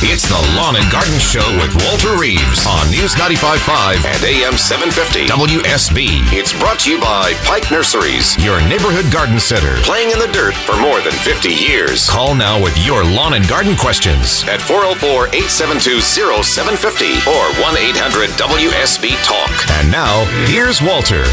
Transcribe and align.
It's 0.00 0.30
the 0.30 0.38
Lawn 0.54 0.76
and 0.78 0.86
Garden 0.94 1.18
Show 1.18 1.42
with 1.58 1.74
Walter 1.82 2.14
Reeves 2.14 2.62
on 2.70 2.86
News 2.86 3.18
95.5 3.18 4.06
and 4.06 4.22
AM 4.22 4.54
750 4.54 5.26
WSB. 5.26 6.22
It's 6.30 6.54
brought 6.54 6.86
to 6.86 6.94
you 6.94 7.00
by 7.02 7.34
Pike 7.42 7.66
Nurseries, 7.74 8.38
your 8.38 8.62
neighborhood 8.70 9.10
garden 9.10 9.42
center, 9.42 9.74
playing 9.82 10.14
in 10.14 10.22
the 10.22 10.30
dirt 10.30 10.54
for 10.54 10.78
more 10.78 11.02
than 11.02 11.10
50 11.26 11.50
years. 11.50 12.08
Call 12.08 12.38
now 12.38 12.62
with 12.62 12.78
your 12.86 13.02
lawn 13.02 13.34
and 13.34 13.42
garden 13.50 13.74
questions 13.74 14.46
at 14.46 14.62
404 14.62 15.34
872 15.34 15.98
0750 15.98 17.26
or 17.26 17.42
1 17.58 17.74
800 17.90 18.30
WSB 18.38 19.18
Talk. 19.26 19.50
And 19.82 19.90
now, 19.90 20.22
here's 20.46 20.78
Walter. 20.78 21.26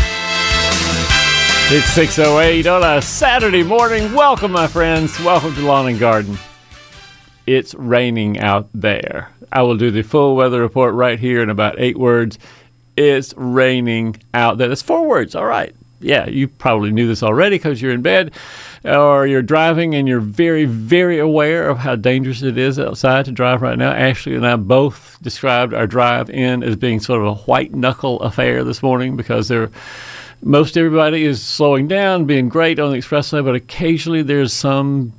It's 1.70 1.94
608 1.94 2.66
on 2.66 2.82
a 2.82 3.00
Saturday 3.00 3.62
morning. 3.62 4.10
Welcome, 4.18 4.52
my 4.52 4.66
friends. 4.66 5.14
Welcome 5.22 5.54
to 5.54 5.62
Lawn 5.62 5.86
and 5.86 6.00
Garden. 6.00 6.34
It's 7.48 7.76
raining 7.76 8.40
out 8.40 8.70
there. 8.74 9.32
I 9.52 9.62
will 9.62 9.78
do 9.78 9.92
the 9.92 10.02
full 10.02 10.36
weather 10.36 10.62
report 10.62 10.96
right 10.96 11.20
here 11.20 11.42
in 11.42 11.50
about 11.50 11.80
eight 11.80 11.98
words. 11.98 12.40
It's 12.98 13.34
raining 13.38 14.18
out 14.34 14.58
there. 14.58 14.68
That's 14.68 14.82
four 14.82 15.08
words. 15.08 15.36
All 15.36 15.46
right. 15.46 15.76
Yeah, 16.02 16.28
you 16.28 16.48
probably 16.48 16.92
knew 16.92 17.08
this 17.08 17.24
already 17.24 17.58
because 17.58 17.82
you're 17.82 17.94
in 17.94 18.02
bed 18.02 18.34
or 18.84 19.26
you're 19.26 19.42
driving 19.42 19.96
and 19.96 20.08
you're 20.08 20.20
very, 20.20 20.66
very 20.66 21.20
aware 21.20 21.70
of 21.70 21.78
how 21.80 21.96
dangerous 21.96 22.42
it 22.42 22.58
is 22.58 22.78
outside 22.78 23.26
to 23.26 23.32
drive 23.32 23.62
right 23.62 23.78
now. 23.78 23.92
Ashley 23.92 24.36
and 24.36 24.46
I 24.46 24.56
both 24.58 25.18
described 25.22 25.74
our 25.74 25.88
drive 25.88 26.30
in 26.30 26.64
as 26.64 26.76
being 26.76 27.00
sort 27.00 27.22
of 27.22 27.28
a 27.28 27.36
white 27.36 27.74
knuckle 27.74 28.20
affair 28.22 28.64
this 28.64 28.84
morning 28.84 29.16
because 29.16 29.48
there 29.48 29.72
most 30.44 30.78
everybody 30.78 31.24
is 31.24 31.42
slowing 31.42 31.88
down, 31.88 32.26
being 32.26 32.50
great 32.50 32.78
on 32.78 32.92
the 32.92 32.98
expressway, 32.98 33.44
but 33.44 33.56
occasionally 33.56 34.22
there's 34.22 34.54
some 34.54 35.14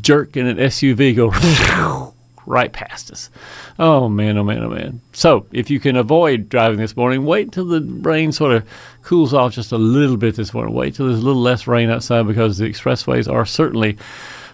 jerk 0.00 0.36
in 0.36 0.46
an 0.46 0.56
SUV 0.58 1.16
go 1.16 2.14
right 2.46 2.72
past 2.72 3.10
us. 3.10 3.30
Oh 3.78 4.08
man, 4.08 4.36
oh 4.36 4.44
man, 4.44 4.62
oh 4.62 4.70
man. 4.70 5.00
So 5.12 5.46
if 5.52 5.70
you 5.70 5.80
can 5.80 5.96
avoid 5.96 6.48
driving 6.48 6.78
this 6.78 6.96
morning, 6.96 7.24
wait 7.24 7.46
until 7.46 7.66
the 7.66 7.80
rain 7.80 8.32
sort 8.32 8.52
of 8.52 8.68
cools 9.02 9.32
off 9.32 9.52
just 9.54 9.72
a 9.72 9.78
little 9.78 10.16
bit 10.16 10.36
this 10.36 10.52
morning. 10.52 10.74
Wait 10.74 10.94
till 10.94 11.06
there's 11.06 11.20
a 11.20 11.24
little 11.24 11.42
less 11.42 11.66
rain 11.66 11.90
outside 11.90 12.26
because 12.26 12.58
the 12.58 12.68
expressways 12.68 13.30
are 13.30 13.46
certainly 13.46 13.96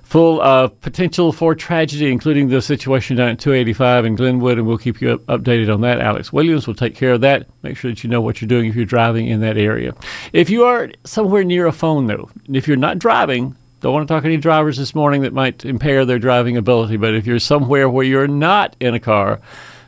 full 0.03 0.41
of 0.41 0.81
potential 0.83 1.33
for 1.33 1.53
tragedy, 1.55 2.12
including 2.12 2.48
the 2.48 2.62
situation 2.62 3.17
down 3.17 3.31
at 3.31 3.41
285 3.41 4.05
in 4.05 4.15
Glenwood, 4.15 4.56
and 4.56 4.65
we'll 4.65 4.78
keep 4.78 5.00
you 5.00 5.11
up- 5.15 5.27
updated 5.27 5.72
on 5.72 5.81
that. 5.81 6.00
Alex 6.00 6.33
Williams 6.33 6.69
will 6.69 6.77
take 6.77 6.95
care 6.95 7.15
of 7.15 7.22
that. 7.22 7.48
Make 7.62 7.77
sure 7.77 7.91
that 7.91 8.05
you 8.05 8.11
know 8.11 8.20
what 8.20 8.41
you're 8.41 8.47
doing 8.47 8.67
if 8.67 8.77
you're 8.77 8.84
driving 8.84 9.27
in 9.27 9.41
that 9.41 9.59
area. 9.59 9.95
If 10.33 10.48
you 10.48 10.62
are 10.62 10.91
somewhere 11.03 11.43
near 11.43 11.67
a 11.67 11.72
phone, 11.72 12.06
though, 12.06 12.31
if 12.48 12.69
you're 12.69 12.77
not 12.77 13.00
driving, 13.00 13.56
don't 13.80 13.92
want 13.92 14.08
to 14.08 14.12
talk 14.12 14.22
to 14.22 14.28
any 14.28 14.38
drivers 14.38 14.78
this 14.78 14.94
morning 14.94 15.22
that 15.22 15.32
might 15.32 15.64
impair 15.64 16.05
their 16.05 16.19
driving 16.19 16.56
ability, 16.56 16.96
but 16.96 17.14
if 17.14 17.27
you're 17.27 17.38
somewhere 17.38 17.88
where 17.88 18.05
you're 18.05 18.27
not 18.27 18.74
in 18.80 18.94
a 18.94 19.00
car 19.00 19.41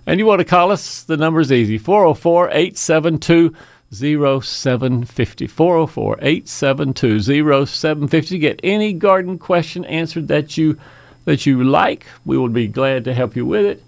and 0.06 0.20
you 0.20 0.26
want 0.26 0.40
to 0.40 0.44
call 0.44 0.70
us, 0.70 1.02
the 1.02 1.16
number's 1.16 1.50
easy 1.50 1.78
404 1.78 2.48
872 2.48 3.54
0750. 3.92 5.46
404 5.46 6.18
872 6.20 7.66
0750. 7.66 8.38
Get 8.38 8.60
any 8.62 8.92
garden 8.92 9.38
question 9.38 9.84
answered 9.86 10.28
that 10.28 10.56
you 10.56 10.78
that 11.24 11.46
you 11.46 11.62
like. 11.64 12.06
We 12.24 12.38
will 12.38 12.48
be 12.48 12.68
glad 12.68 13.04
to 13.04 13.14
help 13.14 13.36
you 13.36 13.46
with 13.46 13.64
it. 13.64 13.82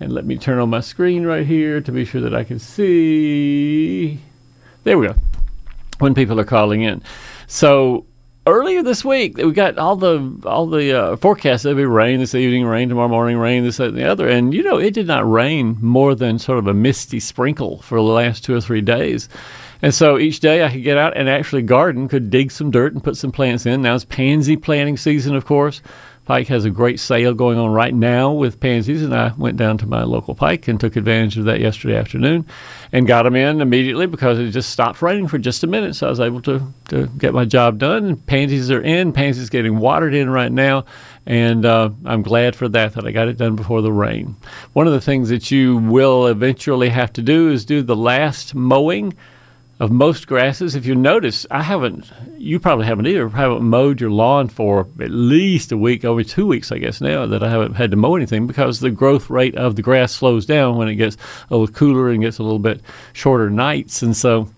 And 0.00 0.12
let 0.12 0.24
me 0.24 0.36
turn 0.36 0.58
on 0.58 0.70
my 0.70 0.80
screen 0.80 1.24
right 1.24 1.46
here 1.46 1.80
to 1.80 1.92
be 1.92 2.04
sure 2.04 2.20
that 2.20 2.34
I 2.34 2.44
can 2.44 2.58
see. 2.58 4.18
There 4.84 4.98
we 4.98 5.06
go. 5.06 5.14
When 5.98 6.14
people 6.14 6.40
are 6.40 6.44
calling 6.44 6.82
in. 6.82 7.02
So 7.46 8.04
earlier 8.46 8.82
this 8.82 9.04
week 9.04 9.36
we 9.36 9.52
got 9.52 9.78
all 9.78 9.94
the 9.94 10.36
all 10.44 10.66
the 10.66 10.92
uh, 10.92 11.16
forecasts 11.16 11.62
there'll 11.62 11.76
be 11.76 11.84
rain 11.84 12.18
this 12.18 12.34
evening 12.34 12.64
rain 12.64 12.88
tomorrow 12.88 13.08
morning 13.08 13.36
rain 13.36 13.62
this 13.62 13.76
that, 13.76 13.88
and 13.90 13.96
the 13.96 14.04
other 14.04 14.28
and 14.28 14.52
you 14.52 14.62
know 14.62 14.78
it 14.78 14.92
did 14.92 15.06
not 15.06 15.30
rain 15.30 15.76
more 15.80 16.14
than 16.14 16.38
sort 16.38 16.58
of 16.58 16.66
a 16.66 16.74
misty 16.74 17.20
sprinkle 17.20 17.80
for 17.82 17.96
the 17.96 18.02
last 18.02 18.44
two 18.44 18.54
or 18.54 18.60
three 18.60 18.80
days 18.80 19.28
and 19.82 19.92
so 19.92 20.16
each 20.16 20.38
day 20.38 20.64
I 20.64 20.70
could 20.70 20.84
get 20.84 20.96
out 20.96 21.16
and 21.16 21.28
actually 21.28 21.62
garden, 21.62 22.06
could 22.06 22.30
dig 22.30 22.52
some 22.52 22.70
dirt 22.70 22.92
and 22.92 23.02
put 23.02 23.16
some 23.16 23.32
plants 23.32 23.66
in. 23.66 23.82
Now 23.82 23.96
it's 23.96 24.04
pansy 24.04 24.56
planting 24.56 24.96
season, 24.96 25.34
of 25.34 25.44
course. 25.44 25.82
Pike 26.24 26.46
has 26.48 26.64
a 26.64 26.70
great 26.70 27.00
sale 27.00 27.34
going 27.34 27.58
on 27.58 27.72
right 27.72 27.92
now 27.92 28.30
with 28.30 28.60
pansies, 28.60 29.02
and 29.02 29.12
I 29.12 29.32
went 29.36 29.56
down 29.56 29.76
to 29.78 29.86
my 29.86 30.04
local 30.04 30.36
Pike 30.36 30.68
and 30.68 30.78
took 30.78 30.94
advantage 30.94 31.36
of 31.36 31.46
that 31.46 31.58
yesterday 31.58 31.96
afternoon 31.96 32.46
and 32.92 33.08
got 33.08 33.24
them 33.24 33.34
in 33.34 33.60
immediately 33.60 34.06
because 34.06 34.38
it 34.38 34.50
just 34.50 34.70
stopped 34.70 35.02
raining 35.02 35.26
for 35.26 35.38
just 35.38 35.64
a 35.64 35.66
minute. 35.66 35.96
So 35.96 36.06
I 36.06 36.10
was 36.10 36.20
able 36.20 36.40
to, 36.42 36.62
to 36.90 37.08
get 37.18 37.34
my 37.34 37.44
job 37.44 37.78
done. 37.78 38.04
And 38.04 38.26
pansies 38.26 38.70
are 38.70 38.80
in, 38.80 39.12
pansies 39.12 39.50
getting 39.50 39.78
watered 39.78 40.14
in 40.14 40.30
right 40.30 40.52
now, 40.52 40.84
and 41.26 41.66
uh, 41.66 41.90
I'm 42.04 42.22
glad 42.22 42.54
for 42.54 42.68
that, 42.68 42.94
that 42.94 43.04
I 43.04 43.10
got 43.10 43.26
it 43.26 43.36
done 43.36 43.56
before 43.56 43.82
the 43.82 43.92
rain. 43.92 44.36
One 44.74 44.86
of 44.86 44.92
the 44.92 45.00
things 45.00 45.28
that 45.30 45.50
you 45.50 45.78
will 45.78 46.28
eventually 46.28 46.90
have 46.90 47.12
to 47.14 47.22
do 47.22 47.50
is 47.50 47.64
do 47.64 47.82
the 47.82 47.96
last 47.96 48.54
mowing 48.54 49.14
of 49.80 49.90
most 49.90 50.26
grasses. 50.26 50.74
If 50.74 50.86
you 50.86 50.94
notice, 50.94 51.46
I 51.50 51.62
haven't, 51.62 52.10
you 52.36 52.60
probably 52.60 52.86
haven't 52.86 53.06
either, 53.06 53.28
haven't 53.28 53.62
mowed 53.62 54.00
your 54.00 54.10
lawn 54.10 54.48
for 54.48 54.88
at 55.00 55.10
least 55.10 55.72
a 55.72 55.76
week, 55.76 56.04
over 56.04 56.22
two 56.22 56.46
weeks, 56.46 56.70
I 56.70 56.78
guess 56.78 57.00
now, 57.00 57.26
that 57.26 57.42
I 57.42 57.50
haven't 57.50 57.74
had 57.74 57.90
to 57.90 57.96
mow 57.96 58.16
anything 58.16 58.46
because 58.46 58.80
the 58.80 58.90
growth 58.90 59.30
rate 59.30 59.56
of 59.56 59.76
the 59.76 59.82
grass 59.82 60.12
slows 60.12 60.46
down 60.46 60.76
when 60.76 60.88
it 60.88 60.96
gets 60.96 61.16
a 61.50 61.56
little 61.56 61.74
cooler 61.74 62.10
and 62.10 62.22
gets 62.22 62.38
a 62.38 62.42
little 62.42 62.58
bit 62.58 62.80
shorter 63.12 63.50
nights. 63.50 64.02
And 64.02 64.16
so, 64.16 64.48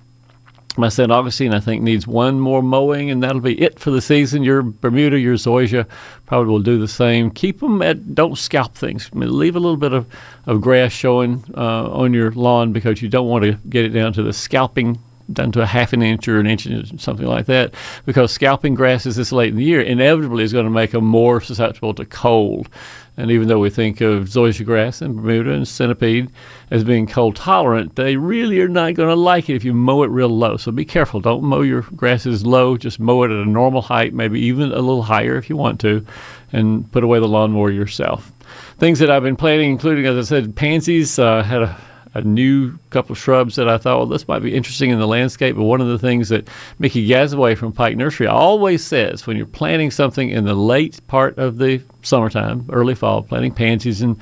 my 0.77 0.89
St. 0.89 1.11
Augustine, 1.11 1.55
I 1.55 1.61
think, 1.61 1.83
needs 1.83 2.07
one 2.07 2.41
more 2.41 2.62
mowing, 2.62 3.11
and 3.11 3.23
that'll 3.23 3.41
be 3.41 3.61
it 3.61 3.79
for 3.79 3.91
the 3.91 4.01
season. 4.01 4.43
Your 4.43 4.62
Bermuda, 4.62 5.19
your 5.19 5.35
zoysia 5.35 5.87
probably 6.27 6.51
will 6.51 6.61
do 6.61 6.79
the 6.79 6.89
same. 6.89 7.31
Keep 7.31 7.61
them 7.61 7.81
at, 7.83 8.15
don't 8.15 8.37
scalp 8.37 8.75
things. 8.75 9.11
I 9.12 9.19
mean, 9.19 9.39
leave 9.39 9.57
a 9.57 9.61
little 9.61 9.77
bit 9.77 9.93
of, 9.93 10.07
of 10.47 10.61
grass 10.61 10.93
showing 10.93 11.45
uh, 11.57 11.91
on 11.91 12.12
your 12.12 12.33
lawn 12.33 12.73
because 12.73 13.03
you 13.03 13.09
don't 13.09 13.29
want 13.29 13.45
to 13.45 13.53
get 13.69 13.85
it 13.85 13.91
down 13.91 14.12
to 14.15 14.23
the 14.23 14.33
scalping 14.33 14.99
down 15.33 15.53
to 15.53 15.62
a 15.62 15.67
half 15.67 15.93
an 15.93 16.03
inch 16.03 16.29
or 16.29 16.39
an 16.39 16.47
inch, 16.47 16.67
and 16.67 17.01
something 17.01 17.27
like 17.27 17.47
that, 17.47 17.73
because 18.05 18.31
scalping 18.31 18.75
grasses 18.75 19.17
this 19.17 19.33
late 19.33 19.51
in 19.51 19.56
the 19.56 19.65
year 19.65 19.81
inevitably 19.81 20.45
is 20.45 20.53
going 20.53 20.67
to 20.67 20.71
make 20.71 20.91
them 20.91 21.05
more 21.05 21.41
susceptible 21.41 21.95
to 21.95 22.05
cold. 22.05 22.69
And 23.17 23.31
even 23.31 23.47
though 23.47 23.61
we 23.61 23.71
think 23.71 24.01
of 24.01 24.25
zoysia 24.25 24.65
grass 24.65 25.01
and 25.01 25.15
Bermuda 25.15 25.53
and 25.53 25.69
centipede 25.69 26.31
as 26.71 26.83
being 26.83 27.07
cold 27.07 27.37
tolerant, 27.37 27.95
they 27.95 28.17
really 28.17 28.61
are 28.61 28.69
not 28.69 28.95
going 28.95 29.09
to 29.09 29.15
like 29.15 29.49
it 29.49 29.55
if 29.55 29.65
you 29.65 29.73
mow 29.73 30.03
it 30.03 30.11
real 30.11 30.29
low. 30.29 30.57
So 30.57 30.73
be 30.73 30.85
careful. 30.85 31.21
Don't 31.21 31.45
mow 31.45 31.63
your 31.63 31.83
grasses 31.83 32.45
low. 32.45 32.77
Just 32.77 32.99
mow 32.99 33.23
it 33.23 33.31
at 33.31 33.37
a 33.37 33.49
normal 33.49 33.83
height, 33.83 34.15
maybe 34.15 34.41
even 34.41 34.73
a 34.73 34.81
little 34.81 35.03
higher 35.03 35.37
if 35.37 35.49
you 35.49 35.57
want 35.57 35.81
to, 35.81 36.05
and 36.53 36.91
put 36.91 37.05
away 37.05 37.21
the 37.21 37.29
lawnmower 37.29 37.71
yourself. 37.71 38.33
Things 38.79 38.99
that 38.99 39.11
I've 39.11 39.23
been 39.23 39.37
planting, 39.37 39.71
including, 39.71 40.07
as 40.07 40.17
I 40.17 40.29
said, 40.29 40.57
pansies. 40.57 41.17
Uh, 41.19 41.43
had 41.43 41.63
a 41.63 41.81
a 42.15 42.23
new 42.23 42.79
couple 42.91 43.13
of 43.13 43.19
shrubs 43.19 43.57
that 43.57 43.69
I 43.69 43.77
thought, 43.77 43.99
well, 43.99 44.07
this 44.07 44.29
might 44.29 44.39
be 44.39 44.55
interesting 44.55 44.91
in 44.91 44.99
the 44.99 45.07
landscape. 45.07 45.57
But 45.57 45.65
one 45.65 45.81
of 45.81 45.89
the 45.89 45.99
things 45.99 46.29
that 46.29 46.49
Mickey 46.79 47.07
Gazaway 47.07 47.57
from 47.57 47.73
Pike 47.73 47.97
Nursery 47.97 48.29
always 48.29 48.85
says 48.85 49.27
when 49.27 49.37
you're 49.37 49.47
planting 49.47 49.91
something 49.91 50.31
in 50.31 50.45
the 50.45 50.55
late 50.55 51.05
part 51.09 51.37
of 51.39 51.59
the 51.59 51.83
summertime, 52.03 52.67
early 52.71 52.95
fall, 52.95 53.23
planting 53.23 53.53
pansies 53.53 54.01
and 54.01 54.17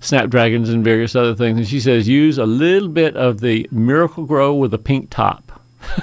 snapdragons 0.00 0.68
and 0.68 0.84
various 0.84 1.16
other 1.16 1.34
things, 1.34 1.58
and 1.58 1.66
she 1.66 1.80
says 1.80 2.06
use 2.06 2.38
a 2.38 2.46
little 2.46 2.88
bit 2.88 3.16
of 3.16 3.40
the 3.40 3.66
Miracle-Gro 3.70 4.54
with 4.54 4.74
a 4.74 4.78
pink 4.78 5.10
top. 5.10 5.52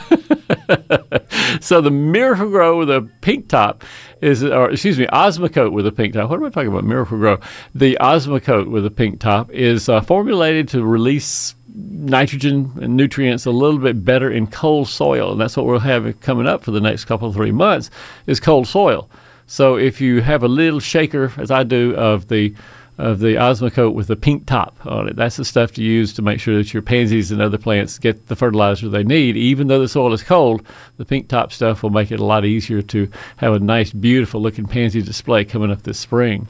so 1.61 1.81
the 1.81 1.91
Miracle-Gro 1.91 2.79
with 2.79 2.89
a 2.89 3.09
pink 3.22 3.47
top 3.47 3.83
is, 4.22 4.44
or 4.44 4.72
excuse 4.72 4.97
me, 4.97 5.07
Osmocote 5.07 5.72
with 5.72 5.88
a 5.88 5.91
pink 5.91 6.13
top. 6.13 6.29
What 6.29 6.39
am 6.39 6.45
I 6.45 6.50
talking 6.50 6.69
about? 6.69 6.83
Miracle-Gro. 6.83 7.39
The 7.73 7.97
Osmocote 8.00 8.69
with 8.69 8.85
a 8.85 8.91
pink 8.91 9.19
top 9.19 9.51
is 9.51 9.89
uh, 9.89 10.01
formulated 10.01 10.67
to 10.69 10.84
release 10.84 11.55
nitrogen 11.75 12.72
and 12.81 12.95
nutrients 12.95 13.45
a 13.45 13.51
little 13.51 13.79
bit 13.79 14.03
better 14.03 14.31
in 14.31 14.47
cold 14.47 14.88
soil, 14.88 15.31
and 15.31 15.41
that's 15.41 15.57
what 15.57 15.66
we'll 15.66 15.79
have 15.79 16.19
coming 16.22 16.47
up 16.47 16.63
for 16.63 16.72
the 16.72 16.81
next 16.81 17.05
couple 17.05 17.28
of 17.28 17.35
three 17.35 17.51
months 17.51 17.89
is 18.28 18.39
cold 18.39 18.67
soil. 18.67 19.09
So 19.47 19.75
if 19.78 20.01
you 20.01 20.22
have 20.22 20.44
a 20.44 20.47
little 20.47 20.79
shaker, 20.79 21.31
as 21.38 21.51
I 21.51 21.63
do, 21.63 21.95
of 21.95 22.28
the 22.29 22.55
of 22.97 23.19
the 23.19 23.35
Osmocote 23.35 23.94
with 23.94 24.08
the 24.08 24.16
pink 24.16 24.46
top 24.46 24.78
on 24.85 25.09
it. 25.09 25.16
That's 25.16 25.35
the 25.35 25.46
stuff 25.46 25.73
to 25.73 25.84
use 25.84 26.14
to 26.14 26.22
make 26.22 26.40
sure 26.40 26.58
that 26.58 26.73
your 26.73 26.81
pansies 26.81 27.31
and 27.31 27.41
other 27.41 27.58
plants 27.58 27.99
get 27.99 28.28
the 28.28 28.35
fertilizer 28.35 28.87
they 28.87 29.03
need. 29.03 29.35
Even 29.35 29.67
though 29.67 29.79
the 29.79 29.87
soil 29.87 30.14
is 30.14 30.23
cold, 30.23 30.66
the 30.97 31.05
pink 31.05 31.28
top 31.28 31.52
stuff 31.52 31.84
will 31.84 31.90
make 31.90 32.11
it 32.11 32.19
a 32.19 32.25
lot 32.25 32.46
easier 32.46 32.81
to 32.81 33.09
have 33.37 33.53
a 33.53 33.59
nice, 33.59 33.91
beautiful 33.91 34.41
looking 34.41 34.66
pansy 34.66 35.02
display 35.02 35.43
coming 35.43 35.72
up 35.72 35.84
this 35.84 35.99
spring. 35.99 36.47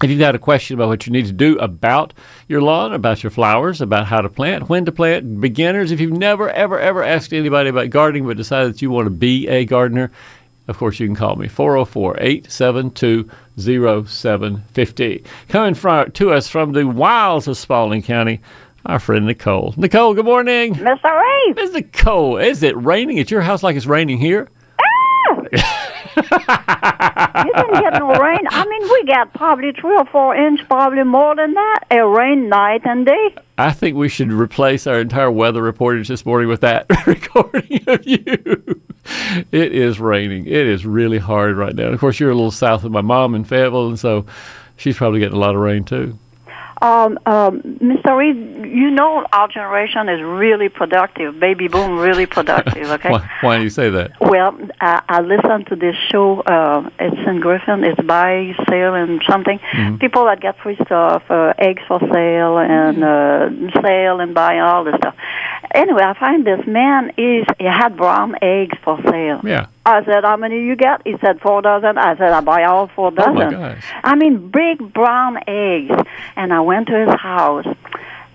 If 0.00 0.10
you've 0.10 0.20
got 0.20 0.36
a 0.36 0.38
question 0.38 0.74
about 0.74 0.90
what 0.90 1.06
you 1.08 1.12
need 1.12 1.26
to 1.26 1.32
do 1.32 1.58
about 1.58 2.14
your 2.46 2.62
lawn, 2.62 2.92
about 2.92 3.24
your 3.24 3.30
flowers, 3.30 3.80
about 3.80 4.06
how 4.06 4.20
to 4.20 4.28
plant, 4.28 4.68
when 4.68 4.84
to 4.84 4.92
plant, 4.92 5.40
beginners, 5.40 5.90
if 5.90 6.00
you've 6.00 6.12
never, 6.12 6.48
ever, 6.50 6.78
ever 6.78 7.02
asked 7.02 7.32
anybody 7.32 7.68
about 7.70 7.90
gardening 7.90 8.24
but 8.24 8.36
decided 8.36 8.74
that 8.74 8.80
you 8.80 8.90
want 8.90 9.06
to 9.06 9.10
be 9.10 9.48
a 9.48 9.64
gardener, 9.64 10.12
of 10.68 10.76
course, 10.78 11.00
you 11.00 11.06
can 11.06 11.16
call 11.16 11.36
me 11.36 11.48
404 11.48 12.18
872 12.20 13.28
0750. 13.56 15.24
Coming 15.48 15.74
from, 15.74 16.12
to 16.12 16.32
us 16.32 16.48
from 16.48 16.72
the 16.72 16.86
wilds 16.86 17.48
of 17.48 17.56
Spalding 17.56 18.02
County, 18.02 18.40
our 18.86 18.98
friend 18.98 19.26
Nicole. 19.26 19.74
Nicole, 19.76 20.14
good 20.14 20.26
morning. 20.26 20.74
Mr. 20.74 21.20
Reeves. 21.20 21.56
Miss 21.56 21.72
Nicole, 21.72 22.36
is 22.36 22.62
it 22.62 22.76
raining 22.76 23.18
at 23.18 23.30
your 23.30 23.40
house 23.40 23.62
like 23.62 23.76
it's 23.76 23.86
raining 23.86 24.18
here? 24.18 24.48
Ah! 24.80 25.74
you 27.44 27.52
didn't 27.54 27.80
get 27.80 27.98
no 27.98 28.14
rain. 28.14 28.40
I 28.50 28.64
mean, 28.66 28.82
we 28.82 29.04
got 29.04 29.32
probably 29.34 29.72
three 29.72 29.96
or 29.96 30.04
four 30.06 30.34
inch, 30.34 30.60
probably 30.68 31.04
more 31.04 31.34
than 31.36 31.54
that. 31.54 31.80
It 31.90 31.96
rained 31.96 32.50
night 32.50 32.82
and 32.84 33.06
day. 33.06 33.34
I 33.56 33.72
think 33.72 33.96
we 33.96 34.08
should 34.08 34.32
replace 34.32 34.86
our 34.86 35.00
entire 35.00 35.30
weather 35.30 35.62
reportage 35.62 36.08
this 36.08 36.24
morning 36.24 36.48
with 36.48 36.60
that 36.60 36.86
recording 37.06 37.80
of 37.86 38.06
you. 38.06 38.82
It 39.52 39.72
is 39.72 40.00
raining. 40.00 40.46
It 40.46 40.66
is 40.66 40.86
really 40.86 41.18
hard 41.18 41.56
right 41.56 41.74
now. 41.74 41.88
Of 41.88 42.00
course, 42.00 42.20
you're 42.20 42.30
a 42.30 42.34
little 42.34 42.50
south 42.50 42.84
of 42.84 42.92
my 42.92 43.00
mom 43.00 43.34
in 43.34 43.44
Fayetteville, 43.44 43.88
and 43.88 43.98
so 43.98 44.26
she's 44.76 44.96
probably 44.96 45.20
getting 45.20 45.36
a 45.36 45.40
lot 45.40 45.54
of 45.54 45.60
rain 45.60 45.84
too. 45.84 46.18
Um, 46.80 47.18
um, 47.26 47.60
Mr. 47.62 48.16
Reed, 48.16 48.36
you 48.66 48.90
know 48.90 49.26
our 49.32 49.48
generation 49.48 50.08
is 50.08 50.22
really 50.22 50.68
productive. 50.68 51.38
Baby 51.40 51.68
boom, 51.68 51.98
really 51.98 52.26
productive. 52.26 52.88
Okay. 52.98 53.10
why, 53.10 53.30
why 53.42 53.56
do 53.58 53.64
you 53.64 53.70
say 53.70 53.90
that? 53.90 54.12
Well, 54.20 54.58
I, 54.80 55.02
I 55.08 55.20
listen 55.20 55.64
to 55.66 55.76
this 55.76 55.94
show. 56.10 56.40
Uh, 56.40 56.88
it's 56.98 57.28
in 57.28 57.40
Griffin. 57.40 57.84
It's 57.84 58.00
buy, 58.00 58.54
sale, 58.68 58.94
and 58.94 59.22
something. 59.28 59.58
Mm-hmm. 59.58 59.96
People 59.98 60.24
that 60.24 60.40
get 60.40 60.58
free 60.58 60.76
stuff, 60.86 61.22
uh, 61.28 61.52
eggs 61.58 61.82
for 61.86 62.00
sale, 62.00 62.58
and 62.58 63.04
uh, 63.04 63.80
sale 63.82 64.20
and 64.20 64.34
buy 64.34 64.58
all 64.58 64.84
this 64.84 64.94
stuff. 64.96 65.14
Anyway, 65.74 66.02
I 66.02 66.18
find 66.18 66.46
this 66.46 66.66
man 66.66 67.10
is 67.18 67.44
he 67.58 67.66
had 67.66 67.96
brown 67.96 68.36
eggs 68.40 68.76
for 68.82 68.98
sale. 69.02 69.40
Yeah. 69.44 69.66
I 69.88 70.04
said, 70.04 70.24
"How 70.24 70.36
many 70.36 70.56
you 70.64 70.76
get?" 70.76 71.02
He 71.04 71.14
said, 71.20 71.40
four 71.40 71.62
dozen. 71.62 71.98
I 71.98 72.16
said, 72.16 72.32
"I 72.32 72.40
buy 72.40 72.64
all 72.64 72.88
four 72.88 73.08
Oh 73.16 73.32
my 73.32 73.44
dozen." 73.44 73.60
gosh. 73.60 73.84
I 74.04 74.14
mean, 74.14 74.50
big 74.50 74.92
brown 74.92 75.38
eggs. 75.46 75.94
And 76.36 76.52
I 76.52 76.60
went 76.60 76.86
to 76.88 76.96
his 77.06 77.14
house, 77.20 77.66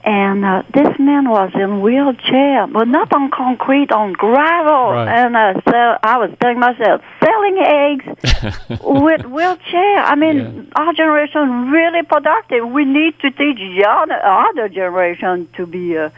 and 0.03 0.43
uh, 0.43 0.63
this 0.73 0.99
man 0.99 1.29
was 1.29 1.51
in 1.55 1.81
wheelchair, 1.81 2.67
but 2.67 2.87
not 2.87 3.13
on 3.13 3.31
concrete, 3.31 3.91
on 3.91 4.11
gravel. 4.13 4.91
Right. 4.91 5.07
And 5.07 5.37
I 5.37 5.53
said, 5.53 5.99
I 6.03 6.17
was 6.17 6.29
telling 6.41 6.59
myself, 6.59 7.01
selling 7.23 7.57
eggs 7.59 8.05
with 8.83 9.25
wheelchair. 9.25 9.97
I 9.99 10.15
mean, 10.15 10.69
our 10.75 10.91
generation 10.93 11.69
really 11.71 12.03
productive. 12.03 12.67
We 12.69 12.83
need 12.83 13.17
to 13.21 13.29
teach 13.31 13.57
the 13.77 13.85
other, 13.87 14.19
other 14.25 14.67
generation 14.67 15.47
to 15.57 15.65
be 15.65 15.97
uh, 15.97 16.09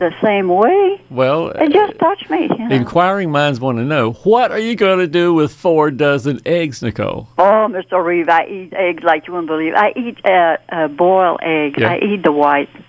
the 0.00 0.12
same 0.22 0.48
way. 0.48 1.00
Well, 1.10 1.50
It 1.50 1.72
just 1.72 1.98
touched 1.98 2.28
me. 2.30 2.48
You 2.50 2.68
know? 2.68 2.74
inquiring 2.74 3.30
minds 3.30 3.60
want 3.60 3.78
to 3.78 3.84
know 3.84 4.12
what 4.24 4.50
are 4.50 4.58
you 4.58 4.74
going 4.74 4.98
to 4.98 5.06
do 5.06 5.32
with 5.32 5.52
four 5.52 5.90
dozen 5.90 6.40
eggs, 6.44 6.82
Nicole? 6.82 7.28
Oh, 7.38 7.68
Mr. 7.70 8.04
Reeve, 8.04 8.28
I 8.28 8.46
eat 8.46 8.72
eggs 8.72 9.04
like 9.04 9.26
you 9.26 9.34
wouldn't 9.34 9.48
believe. 9.48 9.74
I 9.74 9.92
eat 9.94 10.18
uh, 10.24 10.56
uh, 10.70 10.88
boiled 10.88 11.40
egg. 11.42 11.78
Yeah. 11.78 11.92
I 11.92 11.98
eat 11.98 12.24
the 12.24 12.32
white. 12.32 12.68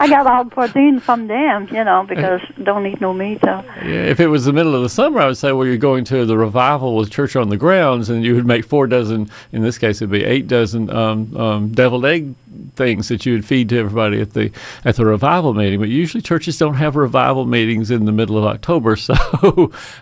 I 0.00 0.08
got 0.08 0.26
all 0.26 0.44
protein 0.44 0.98
from 1.00 1.28
them, 1.28 1.68
you 1.70 1.84
know, 1.84 2.04
because 2.08 2.40
don't 2.62 2.86
eat 2.86 3.00
no 3.00 3.12
meat. 3.12 3.40
So. 3.44 3.64
Yeah, 3.82 4.04
if 4.04 4.18
it 4.20 4.26
was 4.26 4.44
the 4.44 4.52
middle 4.52 4.74
of 4.74 4.82
the 4.82 4.88
summer, 4.88 5.20
I 5.20 5.26
would 5.26 5.36
say, 5.36 5.52
well, 5.52 5.66
you're 5.66 5.76
going 5.76 6.04
to 6.06 6.26
the 6.26 6.36
revival 6.36 6.96
with 6.96 7.10
Church 7.10 7.36
on 7.36 7.48
the 7.48 7.56
Grounds, 7.56 8.10
and 8.10 8.24
you 8.24 8.34
would 8.34 8.46
make 8.46 8.64
four 8.64 8.86
dozen. 8.86 9.30
In 9.52 9.62
this 9.62 9.78
case, 9.78 9.98
it'd 10.02 10.10
be 10.10 10.24
eight 10.24 10.48
dozen 10.48 10.90
um, 10.90 11.36
um, 11.36 11.68
deviled 11.68 12.04
egg 12.06 12.34
things 12.78 13.08
that 13.08 13.26
you 13.26 13.34
would 13.34 13.44
feed 13.44 13.68
to 13.68 13.78
everybody 13.78 14.20
at 14.22 14.32
the 14.32 14.50
at 14.86 14.96
the 14.96 15.04
revival 15.04 15.52
meeting. 15.52 15.78
But 15.78 15.90
usually, 15.90 16.22
churches 16.22 16.56
don't 16.56 16.74
have 16.74 16.96
revival 16.96 17.44
meetings 17.44 17.90
in 17.90 18.06
the 18.06 18.12
middle 18.12 18.38
of 18.38 18.44
October, 18.44 18.96
so 19.08 19.14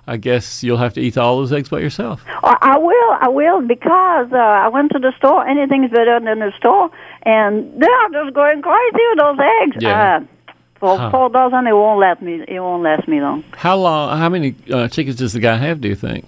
I 0.06 0.17
guess 0.17 0.62
you'll 0.62 0.76
have 0.76 0.94
to 0.94 1.00
eat 1.00 1.19
all 1.19 1.38
those 1.38 1.52
eggs 1.52 1.69
by 1.70 1.81
yourself. 1.81 2.23
Oh, 2.44 2.55
I 2.62 2.78
will, 2.78 3.11
I 3.20 3.28
will, 3.28 3.62
because 3.62 4.28
uh, 4.32 4.37
I 4.37 4.69
went 4.69 4.93
to 4.93 5.00
the 5.00 5.12
store. 5.19 5.44
Anything's 5.49 5.90
better 5.90 6.20
than 6.20 6.38
the 6.38 6.52
store, 6.58 6.90
and 7.23 7.73
they 7.82 7.88
are 7.88 8.11
just 8.11 8.34
going 8.34 8.62
crazy 8.62 9.02
with 9.11 9.19
those 9.19 9.38
eggs. 9.62 9.76
Yeah. 9.81 10.17
Uh, 10.17 10.20
for 10.78 10.99
Huh. 10.99 11.11
four 11.11 11.31
dozen, 11.31 11.67
it 11.67 11.73
won't 11.73 12.00
last 12.00 12.20
me. 12.20 12.44
It 12.46 12.61
won't 12.61 12.82
last 12.82 13.08
me 13.08 13.19
long. 13.19 13.43
How 13.56 13.76
long? 13.76 14.19
How 14.19 14.28
many 14.28 14.55
uh, 14.70 14.88
chickens 14.88 15.17
does 15.17 15.32
the 15.32 15.40
guy 15.40 15.56
have? 15.56 15.81
Do 15.81 15.88
you 15.88 15.94
think? 15.96 16.26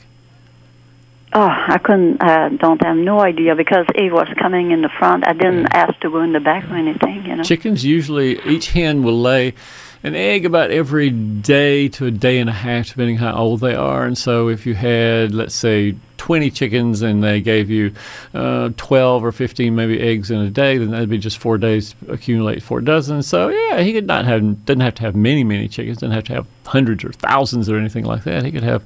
Oh, 1.33 1.49
I 1.49 1.79
couldn't. 1.79 2.23
I 2.23 2.49
don't 2.49 2.83
have 2.83 2.97
no 2.97 3.21
idea 3.21 3.55
because 3.55 3.87
it 3.95 4.13
was 4.13 4.29
coming 4.41 4.71
in 4.71 4.81
the 4.83 4.89
front. 4.99 5.27
I 5.27 5.35
didn't 5.35 5.67
ask 5.75 5.99
to 6.01 6.11
go 6.11 6.23
in 6.23 6.33
the 6.33 6.41
back 6.41 6.65
or 6.71 6.77
anything. 6.77 7.27
You 7.27 7.37
know. 7.37 7.43
Chickens 7.43 7.85
usually 7.85 8.41
each 8.47 8.71
hen 8.71 9.03
will 9.03 9.21
lay 9.21 9.55
an 10.03 10.15
egg 10.15 10.47
about 10.47 10.71
every 10.71 11.11
day 11.11 11.89
to 11.89 12.07
a 12.07 12.11
day 12.11 12.39
and 12.39 12.49
a 12.49 12.53
half, 12.53 12.89
depending 12.89 13.19
how 13.19 13.35
old 13.35 13.61
they 13.61 13.75
are. 13.75 14.05
And 14.05 14.17
so, 14.17 14.49
if 14.49 14.65
you 14.65 14.75
had, 14.75 15.35
let's 15.35 15.55
say, 15.55 15.97
20 16.19 16.51
chickens 16.51 17.03
and 17.03 17.23
they 17.23 17.41
gave 17.41 17.71
you 17.71 17.93
uh, 18.35 18.71
12 18.77 19.25
or 19.25 19.33
15 19.33 19.75
maybe 19.75 20.01
eggs 20.01 20.31
in 20.31 20.39
a 20.39 20.51
day, 20.51 20.77
then 20.77 20.91
that'd 20.91 21.09
be 21.09 21.19
just 21.19 21.39
four 21.39 21.57
days 21.57 21.95
accumulate 22.09 22.63
four 22.63 22.81
dozen. 22.81 23.23
So 23.23 23.49
yeah, 23.49 23.81
he 23.81 23.93
could 23.93 24.07
not 24.07 24.27
have 24.27 24.65
didn't 24.67 24.83
have 24.83 24.95
to 24.97 25.03
have 25.03 25.17
many 25.17 25.45
many 25.45 25.69
chickens, 25.69 25.99
didn't 25.99 26.15
have 26.15 26.25
to 26.25 26.35
have 26.35 26.47
hundreds 26.67 27.03
or 27.03 27.13
thousands 27.13 27.71
or 27.71 27.79
anything 27.79 28.05
like 28.05 28.25
that. 28.25 28.45
He 28.45 28.53
could 28.53 28.63
have 28.63 28.85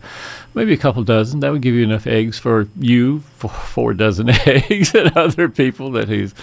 maybe 0.55 0.73
a 0.73 0.77
couple 0.77 1.03
dozen. 1.03 1.41
That 1.41 1.51
would 1.51 1.63
give 1.63 1.75
you 1.75 1.83
enough 1.83 2.07
eggs 2.07 2.39
for 2.39 2.69
you 2.79 3.21
for 3.37 3.49
four 3.49 3.95
dozen 3.95 4.31
eggs 4.47 4.95
and 4.95 5.17
other 5.17 5.49
people 5.49 5.91
that 5.93 6.09
he's 6.09 6.35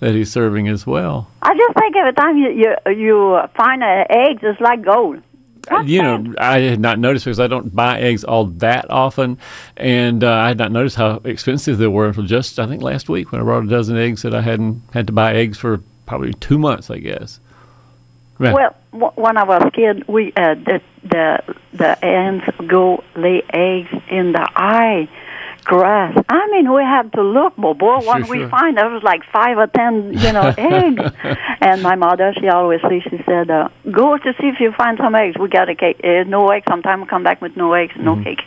that 0.00 0.14
he's 0.14 0.32
serving 0.32 0.68
as 0.68 0.86
well. 0.86 1.30
I 1.42 1.54
just 1.54 1.74
think 1.78 1.96
every 1.96 2.12
time 2.14 2.36
you 2.36 2.50
you, 2.50 2.92
you 2.92 3.40
find 3.56 3.82
an 3.82 4.06
egg, 4.10 4.38
it's 4.42 4.60
like 4.60 4.84
gold. 4.84 5.22
You 5.84 6.02
know, 6.02 6.34
I 6.38 6.60
had 6.60 6.80
not 6.80 6.98
noticed 6.98 7.24
because 7.24 7.40
I 7.40 7.46
don't 7.46 7.74
buy 7.74 8.00
eggs 8.00 8.24
all 8.24 8.46
that 8.46 8.90
often, 8.90 9.38
and 9.76 10.24
uh, 10.24 10.32
I 10.32 10.48
had 10.48 10.58
not 10.58 10.72
noticed 10.72 10.96
how 10.96 11.20
expensive 11.24 11.78
they 11.78 11.86
were 11.86 12.08
until 12.08 12.24
just 12.24 12.58
I 12.58 12.66
think 12.66 12.82
last 12.82 13.08
week 13.08 13.32
when 13.32 13.40
I 13.40 13.44
brought 13.44 13.64
a 13.64 13.68
dozen 13.68 13.96
eggs 13.96 14.22
that 14.22 14.34
I 14.34 14.40
hadn't 14.40 14.82
had 14.92 15.06
to 15.08 15.12
buy 15.12 15.34
eggs 15.34 15.58
for 15.58 15.80
probably 16.06 16.32
two 16.34 16.58
months, 16.58 16.90
I 16.90 16.98
guess. 16.98 17.40
Yeah. 18.40 18.52
Well, 18.52 18.76
w- 18.92 19.12
when 19.16 19.36
I 19.36 19.44
was 19.44 19.62
a 19.64 19.70
kid, 19.70 20.06
we 20.08 20.32
uh, 20.36 20.54
the 20.54 20.80
the 21.04 21.54
the 21.72 21.94
hens 22.02 22.42
go 22.66 23.02
lay 23.16 23.42
eggs 23.52 23.90
in 24.08 24.32
the 24.32 24.48
high 24.54 25.08
grass. 25.68 26.16
I 26.30 26.42
mean, 26.52 26.72
we 26.72 26.82
had 26.82 27.12
to 27.12 27.22
look, 27.22 27.52
but 27.56 27.74
boy, 27.78 28.00
Sure, 28.00 28.14
when 28.14 28.22
we 28.28 28.38
sure. 28.38 28.48
find 28.48 28.76
there 28.76 28.88
was 28.88 29.02
like 29.02 29.22
five 29.30 29.56
or 29.58 29.66
ten, 29.68 29.92
you 30.24 30.32
know, 30.32 30.48
eggs. 30.58 31.04
And 31.60 31.82
my 31.82 31.94
mother, 31.94 32.32
she 32.40 32.48
always 32.48 32.80
she 32.90 33.18
said, 33.28 33.50
uh, 33.50 33.68
"Go 34.00 34.16
to 34.16 34.30
see 34.40 34.48
if 34.48 34.58
you 34.60 34.72
find 34.72 34.96
some 34.98 35.14
eggs. 35.14 35.36
We 35.38 35.48
got 35.48 35.68
a 35.68 35.74
cake. 35.74 36.00
Uh, 36.02 36.24
no 36.36 36.48
eggs. 36.48 36.64
Sometimes 36.68 37.02
we 37.02 37.06
come 37.14 37.22
back 37.22 37.40
with 37.42 37.54
no 37.56 37.74
eggs, 37.74 37.94
no 37.98 38.16
cake, 38.24 38.42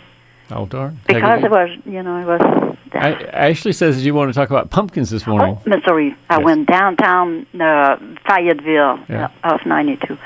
oh 0.51 0.65
darn! 0.65 0.99
because 1.07 1.43
it 1.43 1.51
was, 1.51 1.69
you 1.85 2.03
know, 2.03 2.17
it 2.21 2.25
was." 2.25 2.77
I, 2.93 3.13
Ashley 3.31 3.71
says 3.71 3.95
that 3.95 4.01
you 4.03 4.13
want 4.13 4.29
to 4.29 4.33
talk 4.33 4.49
about 4.49 4.69
pumpkins 4.69 5.09
this 5.09 5.25
morning. 5.25 5.57
Oh, 5.59 5.69
Missouri. 5.69 6.15
I 6.29 6.37
Yes. 6.37 6.43
went 6.45 6.67
downtown 6.67 7.47
uh, 7.59 7.95
Fayetteville 8.27 8.99
Yeah. 9.09 9.29
uh, 9.43 9.53
of 9.53 9.65
92. 9.65 10.17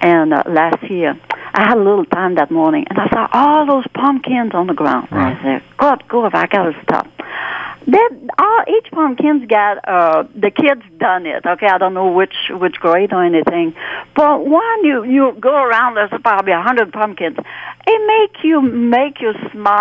And 0.00 0.32
uh, 0.32 0.42
last 0.46 0.82
year, 0.88 1.18
I 1.52 1.66
had 1.68 1.76
a 1.76 1.82
little 1.82 2.04
time 2.06 2.36
that 2.36 2.50
morning, 2.50 2.86
and 2.88 2.98
I 2.98 3.08
saw 3.10 3.28
all 3.32 3.66
those 3.66 3.84
pumpkins 3.92 4.54
on 4.54 4.68
the 4.68 4.72
ground. 4.74 5.08
Right. 5.10 5.36
I 5.36 5.42
said, 5.42 5.62
God, 5.78 6.04
go 6.08 6.24
if 6.26 6.34
I 6.34 6.46
got 6.46 6.64
to 6.72 6.82
stop. 6.84 7.08
They, 7.84 7.98
all, 8.38 8.64
each 8.68 8.92
pumpkin's 8.92 9.44
got, 9.48 9.78
uh, 9.88 10.22
the 10.36 10.52
kids 10.52 10.82
done 10.98 11.26
it, 11.26 11.44
okay? 11.44 11.66
I 11.66 11.78
don't 11.78 11.94
know 11.94 12.12
which, 12.12 12.34
which 12.50 12.76
grade 12.76 13.12
or 13.12 13.24
anything. 13.24 13.74
But 14.14 14.46
when 14.46 14.84
you, 14.84 15.02
you 15.02 15.36
go 15.40 15.52
around, 15.52 15.94
there's 15.96 16.12
probably 16.22 16.52
a 16.52 16.62
hundred 16.62 16.92
pumpkins. 16.92 17.36
It 17.84 18.30
make 18.32 18.44
you, 18.44 18.60
make 18.62 19.20
you 19.20 19.32
smile 19.50 19.71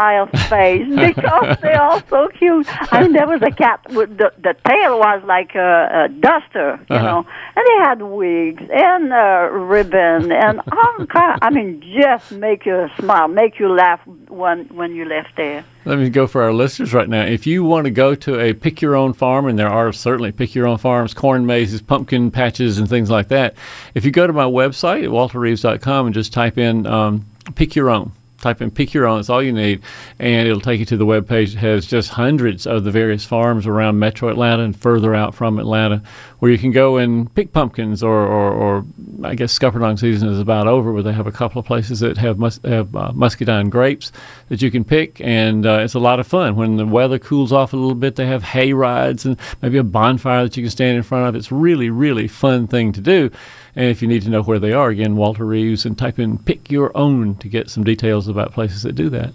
face 0.50 0.88
because 1.08 1.58
they're 1.62 1.82
all 1.82 2.02
so 2.10 2.28
cute. 2.30 2.68
I 2.94 3.02
mean, 3.04 3.14
there 3.14 3.28
was 3.28 3.42
a 3.42 3.52
cat 3.52 3.80
with 3.92 4.18
the, 4.18 4.32
the 4.42 4.56
tail 4.68 5.00
was 5.00 5.22
like 5.26 5.56
a, 5.56 6.06
a 6.06 6.10
duster, 6.10 6.80
you 6.90 6.96
Uh-huh. 6.96 7.06
know, 7.06 7.26
and 7.56 7.66
they 7.68 7.84
had 7.84 8.02
wigs 8.02 8.64
and 8.74 9.12
uh, 9.14 9.50
ribbon 9.52 10.32
and 10.32 10.60
all 10.72 11.06
kind. 11.08 11.40
I 11.42 11.50
mean, 11.50 11.82
just 12.00 12.32
make 12.32 12.66
you 12.66 12.88
smile, 13.00 13.28
make 13.28 13.60
you 13.60 13.70
laugh 13.70 14.00
when 14.28 14.66
when 14.68 14.96
you 14.96 15.06
left 15.06 15.36
there. 15.36 15.64
Let 15.84 15.98
me 15.98 16.10
go 16.10 16.28
for 16.28 16.44
our 16.44 16.54
listeners 16.54 16.94
right 16.94 17.10
now. 17.10 17.24
If 17.26 17.48
you 17.48 17.64
want 17.64 17.86
to 17.86 17.92
go 17.92 18.14
to 18.14 18.40
a 18.40 18.54
pick 18.54 18.82
your 18.82 18.96
own 18.96 19.14
farm, 19.14 19.48
and 19.48 19.58
there 19.58 19.68
are 19.70 19.92
certainly 19.92 20.32
pick 20.32 20.54
your 20.54 20.68
own 20.68 20.78
farms, 20.78 21.14
corn 21.14 21.46
mazes, 21.46 21.82
pumpkin 21.82 22.30
patches, 22.32 22.78
and 22.78 22.88
things 22.88 23.10
like 23.10 23.30
that. 23.30 23.56
If 23.96 24.06
you 24.06 24.12
go 24.12 24.28
to 24.28 24.34
my 24.34 24.44
website 24.46 25.04
at 25.04 25.10
walterreeves.com 25.10 26.06
and 26.06 26.14
just 26.14 26.32
type 26.34 26.58
in 26.60 26.86
um, 26.86 27.26
pick 27.56 27.76
your 27.76 27.90
own, 27.90 28.12
type 28.42 28.62
in 28.62 28.72
pick 28.72 28.94
your 28.94 29.06
own, 29.06 29.20
It's 29.20 29.30
all 29.30 29.42
you 29.42 29.54
need, 29.54 29.82
and 30.20 30.48
it'll 30.48 30.62
take 30.62 30.80
you 30.80 30.86
to 30.88 30.98
the 30.98 31.06
web 31.06 31.28
page. 31.28 31.54
that 31.54 31.60
has 31.60 31.86
just 31.86 32.10
hundreds 32.10 32.68
of 32.68 32.84
the 32.84 32.92
various 32.92 33.24
farms 33.24 33.68
around 33.68 34.00
metro 34.00 34.30
Atlanta 34.30 34.64
and 34.64 34.76
further 34.76 35.16
out 35.16 35.34
from 35.34 35.60
Atlanta 35.60 36.02
where 36.40 36.52
you 36.52 36.58
can 36.58 36.72
go 36.72 36.98
and 36.98 37.34
pick 37.36 37.54
pumpkins 37.54 38.02
or, 38.02 38.18
or, 38.18 38.52
or 38.52 38.86
I 39.24 39.36
guess 39.36 39.58
scuppernong 39.58 40.00
season 40.00 40.30
is 40.30 40.40
about 40.40 40.68
over, 40.68 40.92
but 40.92 41.04
they 41.04 41.14
have 41.14 41.28
a 41.28 41.32
couple 41.32 41.60
of 41.60 41.66
places 41.66 42.00
that 42.00 42.18
have, 42.18 42.40
mus- 42.40 42.60
have 42.64 42.96
uh, 42.96 43.12
muscadine 43.14 43.70
grapes 43.70 44.12
that 44.50 44.62
you 44.62 44.72
can 44.72 44.84
pick, 44.84 45.22
and 45.22 45.66
uh, 45.66 45.80
it's 45.84 45.94
a 45.94 46.00
lot 46.00 46.20
of 46.20 46.26
fun. 46.26 46.56
When 46.56 46.78
the 46.78 46.86
weather 46.86 47.20
cools 47.20 47.54
off 47.54 47.74
a 47.74 47.78
little 47.78 47.96
bit, 47.96 48.16
they 48.16 48.26
have 48.26 48.44
hay 48.44 48.74
rides 48.74 49.26
and 49.26 49.38
maybe 49.62 49.78
a 49.78 49.84
bonfire 49.84 50.44
that 50.44 50.58
you 50.58 50.64
can 50.64 50.72
stand 50.72 50.98
in 50.98 51.04
front 51.04 51.30
of. 51.30 51.36
It's 51.36 51.52
really, 51.52 51.90
really 51.92 52.28
fun 52.28 52.68
thing 52.68 52.92
to 52.94 53.02
do. 53.02 53.30
And 53.76 53.86
if 53.86 54.02
you 54.02 54.08
need 54.08 54.24
to 54.24 54.30
know 54.30 54.42
where 54.44 54.60
they 54.60 54.74
are, 54.74 54.90
again, 54.90 55.16
Walter 55.16 55.46
Reeves, 55.46 55.86
and 55.86 55.98
type 55.98 56.20
in 56.20 56.38
pick 56.38 56.70
your 56.72 56.96
own 56.96 57.36
to 57.36 57.48
get 57.48 57.70
some 57.70 57.84
details 57.84 58.28
about 58.28 58.52
places 58.54 58.84
that 58.84 58.94
do 58.94 59.10
that. 59.10 59.34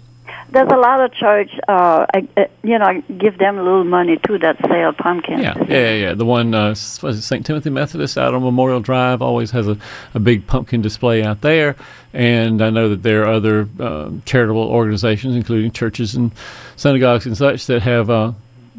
there's 0.49 0.71
a 0.71 0.77
lot 0.77 1.01
of 1.03 1.11
church, 1.13 1.51
uh, 1.67 2.05
I- 2.13 2.27
uh, 2.37 2.45
you 2.63 2.79
know, 2.79 3.01
give 3.17 3.37
them 3.37 3.57
a 3.57 3.63
little 3.63 3.83
money 3.83 4.17
too 4.25 4.37
that 4.37 4.57
sell 4.65 4.93
pumpkins. 4.93 5.41
Yeah, 5.43 5.55
yeah, 5.67 5.93
yeah. 5.93 6.13
The 6.13 6.23
one, 6.23 6.53
uh, 6.55 6.69
s- 6.69 7.01
was 7.03 7.17
it 7.17 7.23
St. 7.23 7.45
Timothy 7.45 7.69
Methodist 7.69 8.17
out 8.17 8.33
on 8.33 8.41
Memorial 8.43 8.79
Drive 8.79 9.21
always 9.21 9.51
has 9.51 9.67
a, 9.67 9.77
a 10.13 10.19
big 10.19 10.47
pumpkin 10.47 10.81
display 10.81 11.21
out 11.21 11.41
there. 11.41 11.75
And 12.13 12.61
I 12.61 12.69
know 12.69 12.87
that 12.89 13.03
there 13.03 13.23
are 13.23 13.33
other 13.33 13.67
um 13.79 14.21
charitable 14.25 14.61
organizations, 14.63 15.35
including 15.35 15.71
churches 15.71 16.15
and 16.15 16.31
synagogues 16.77 17.25
and 17.25 17.35
such, 17.35 17.65
that 17.67 17.81
have 17.81 18.09
uh, 18.09 18.31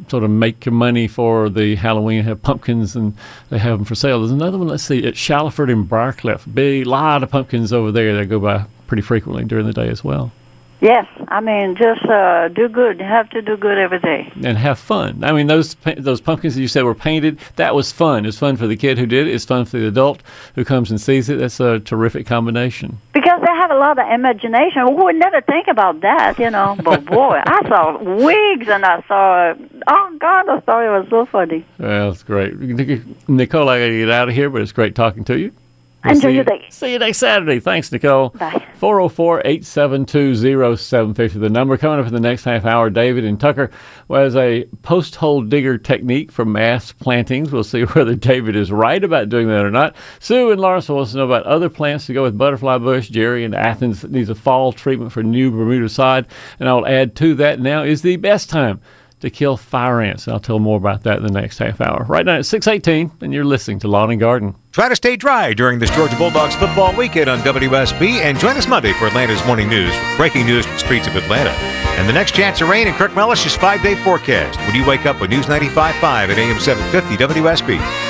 sort 0.08 0.24
of 0.24 0.30
make 0.30 0.64
your 0.64 0.72
money 0.72 1.08
for 1.08 1.48
the 1.48 1.74
Halloween, 1.74 2.22
have 2.24 2.42
pumpkins 2.42 2.94
and 2.96 3.14
they 3.50 3.58
have 3.58 3.78
them 3.78 3.84
for 3.84 3.94
sale. 3.94 4.20
There's 4.20 4.30
another 4.30 4.58
one, 4.58 4.68
let's 4.68 4.84
see, 4.84 5.04
at 5.06 5.16
Shallowford 5.16 5.70
and 5.70 5.88
Briarcliff. 5.88 6.52
Big 6.54 6.86
lot 6.86 7.22
of 7.22 7.30
pumpkins 7.30 7.72
over 7.72 7.90
there 7.92 8.16
that 8.16 8.26
go 8.26 8.38
by 8.38 8.64
pretty 8.86 9.02
frequently 9.02 9.44
during 9.44 9.66
the 9.66 9.72
day 9.72 9.88
as 9.88 10.02
well. 10.04 10.32
Yes, 10.80 11.06
I 11.26 11.40
mean, 11.40 11.74
just 11.74 12.04
uh, 12.04 12.46
do 12.48 12.68
good. 12.68 13.00
You 13.00 13.04
have 13.04 13.28
to 13.30 13.42
do 13.42 13.56
good 13.56 13.78
every 13.78 13.98
day. 13.98 14.32
and 14.44 14.56
have 14.56 14.78
fun. 14.78 15.24
I 15.24 15.32
mean, 15.32 15.48
those 15.48 15.74
those 15.96 16.20
pumpkins 16.20 16.54
that 16.54 16.60
you 16.60 16.68
said 16.68 16.84
were 16.84 16.94
painted. 16.94 17.40
That 17.56 17.74
was 17.74 17.90
fun. 17.90 18.24
It's 18.24 18.38
fun 18.38 18.56
for 18.56 18.68
the 18.68 18.76
kid 18.76 18.96
who 18.96 19.04
did 19.04 19.26
it. 19.26 19.34
It's 19.34 19.44
fun 19.44 19.64
for 19.64 19.76
the 19.76 19.88
adult 19.88 20.22
who 20.54 20.64
comes 20.64 20.92
and 20.92 21.00
sees 21.00 21.28
it. 21.28 21.40
That's 21.40 21.58
a 21.58 21.80
terrific 21.80 22.28
combination. 22.28 23.00
Because 23.12 23.37
have 23.68 23.76
a 23.76 23.80
lot 23.80 23.98
of 23.98 24.06
imagination. 24.10 24.82
Who 24.82 25.04
would 25.04 25.16
never 25.16 25.40
think 25.40 25.68
about 25.68 26.00
that, 26.00 26.38
you 26.38 26.50
know? 26.50 26.76
But 26.88 27.04
boy, 27.04 27.40
I 27.44 27.68
saw 27.68 28.02
wigs 28.02 28.68
and 28.68 28.84
I 28.84 29.02
saw, 29.06 29.54
oh 29.86 30.16
God, 30.18 30.44
the 30.44 30.62
story 30.62 30.88
was 30.88 31.06
so 31.10 31.26
funny. 31.26 31.64
Well, 31.78 32.10
that's 32.10 32.22
great, 32.22 32.58
Nic- 32.58 33.28
Nicole. 33.28 33.68
I 33.68 33.78
got 33.80 33.86
to 33.86 33.98
get 33.98 34.10
out 34.10 34.28
of 34.28 34.34
here, 34.34 34.48
but 34.50 34.62
it's 34.62 34.72
great 34.72 34.94
talking 34.94 35.24
to 35.24 35.38
you. 35.38 35.52
Enjoy 36.04 36.28
see 36.28 36.34
your 36.34 36.44
you, 36.44 36.44
day. 36.44 36.66
See 36.70 36.92
you 36.92 36.98
next 37.00 37.18
Saturday. 37.18 37.58
Thanks, 37.58 37.90
Nicole. 37.90 38.30
Bye. 38.30 38.64
404 38.76 39.40
872 39.40 40.76
0750. 40.76 41.38
The 41.40 41.48
number 41.48 41.76
coming 41.76 41.98
up 41.98 42.06
in 42.06 42.12
the 42.12 42.20
next 42.20 42.44
half 42.44 42.64
hour. 42.64 42.88
David 42.88 43.24
and 43.24 43.38
Tucker 43.40 43.70
was 44.06 44.36
a 44.36 44.64
post 44.82 45.16
hole 45.16 45.42
digger 45.42 45.76
technique 45.76 46.30
for 46.30 46.44
mass 46.44 46.92
plantings. 46.92 47.50
We'll 47.50 47.64
see 47.64 47.82
whether 47.94 48.14
David 48.14 48.54
is 48.54 48.70
right 48.70 49.02
about 49.02 49.28
doing 49.28 49.48
that 49.48 49.64
or 49.64 49.72
not. 49.72 49.96
Sue 50.20 50.52
and 50.52 50.60
Lawrence 50.60 50.88
wants 50.88 51.10
to 51.12 51.18
know 51.18 51.24
about 51.24 51.46
other 51.46 51.68
plants 51.68 52.06
to 52.06 52.14
go 52.14 52.22
with 52.22 52.38
butterfly 52.38 52.78
bush. 52.78 53.08
Jerry 53.08 53.42
in 53.42 53.52
Athens 53.52 54.04
needs 54.04 54.30
a 54.30 54.36
fall 54.36 54.72
treatment 54.72 55.10
for 55.10 55.24
new 55.24 55.50
Bermuda 55.50 55.88
sod. 55.88 56.28
And 56.60 56.68
I'll 56.68 56.86
add 56.86 57.16
to 57.16 57.34
that 57.36 57.58
now 57.58 57.82
is 57.82 58.02
the 58.02 58.16
best 58.16 58.48
time 58.48 58.80
to 59.20 59.30
kill 59.30 59.56
fire 59.56 60.00
ants. 60.00 60.28
I'll 60.28 60.40
tell 60.40 60.58
more 60.58 60.76
about 60.76 61.02
that 61.02 61.18
in 61.18 61.22
the 61.24 61.32
next 61.32 61.58
half 61.58 61.80
hour. 61.80 62.04
Right 62.08 62.24
now 62.24 62.38
it's 62.38 62.48
618, 62.48 63.22
and 63.22 63.32
you're 63.32 63.44
listening 63.44 63.78
to 63.80 63.88
Lawn 63.88 64.10
and 64.10 64.20
Garden. 64.20 64.54
Try 64.72 64.88
to 64.88 64.96
stay 64.96 65.16
dry 65.16 65.54
during 65.54 65.78
this 65.78 65.90
Georgia 65.90 66.16
Bulldogs 66.16 66.54
football 66.54 66.94
weekend 66.96 67.28
on 67.28 67.40
WSB 67.40 68.20
and 68.20 68.38
join 68.38 68.56
us 68.56 68.68
Monday 68.68 68.92
for 68.92 69.06
Atlanta's 69.06 69.44
Morning 69.46 69.68
News, 69.68 69.94
breaking 70.16 70.46
news 70.46 70.64
from 70.64 70.74
the 70.74 70.80
streets 70.80 71.06
of 71.06 71.16
Atlanta. 71.16 71.50
And 71.98 72.08
the 72.08 72.12
next 72.12 72.34
chance 72.34 72.60
of 72.60 72.68
rain 72.68 72.86
in 72.86 72.94
Kirk 72.94 73.12
Mellish's 73.12 73.56
five 73.56 73.82
day 73.82 73.96
forecast 74.04 74.58
when 74.60 74.74
you 74.74 74.86
wake 74.86 75.06
up 75.06 75.20
with 75.20 75.30
News 75.30 75.46
95.5 75.46 76.02
at 76.02 76.38
AM 76.38 76.60
750 76.60 77.40
WSB. 77.40 78.07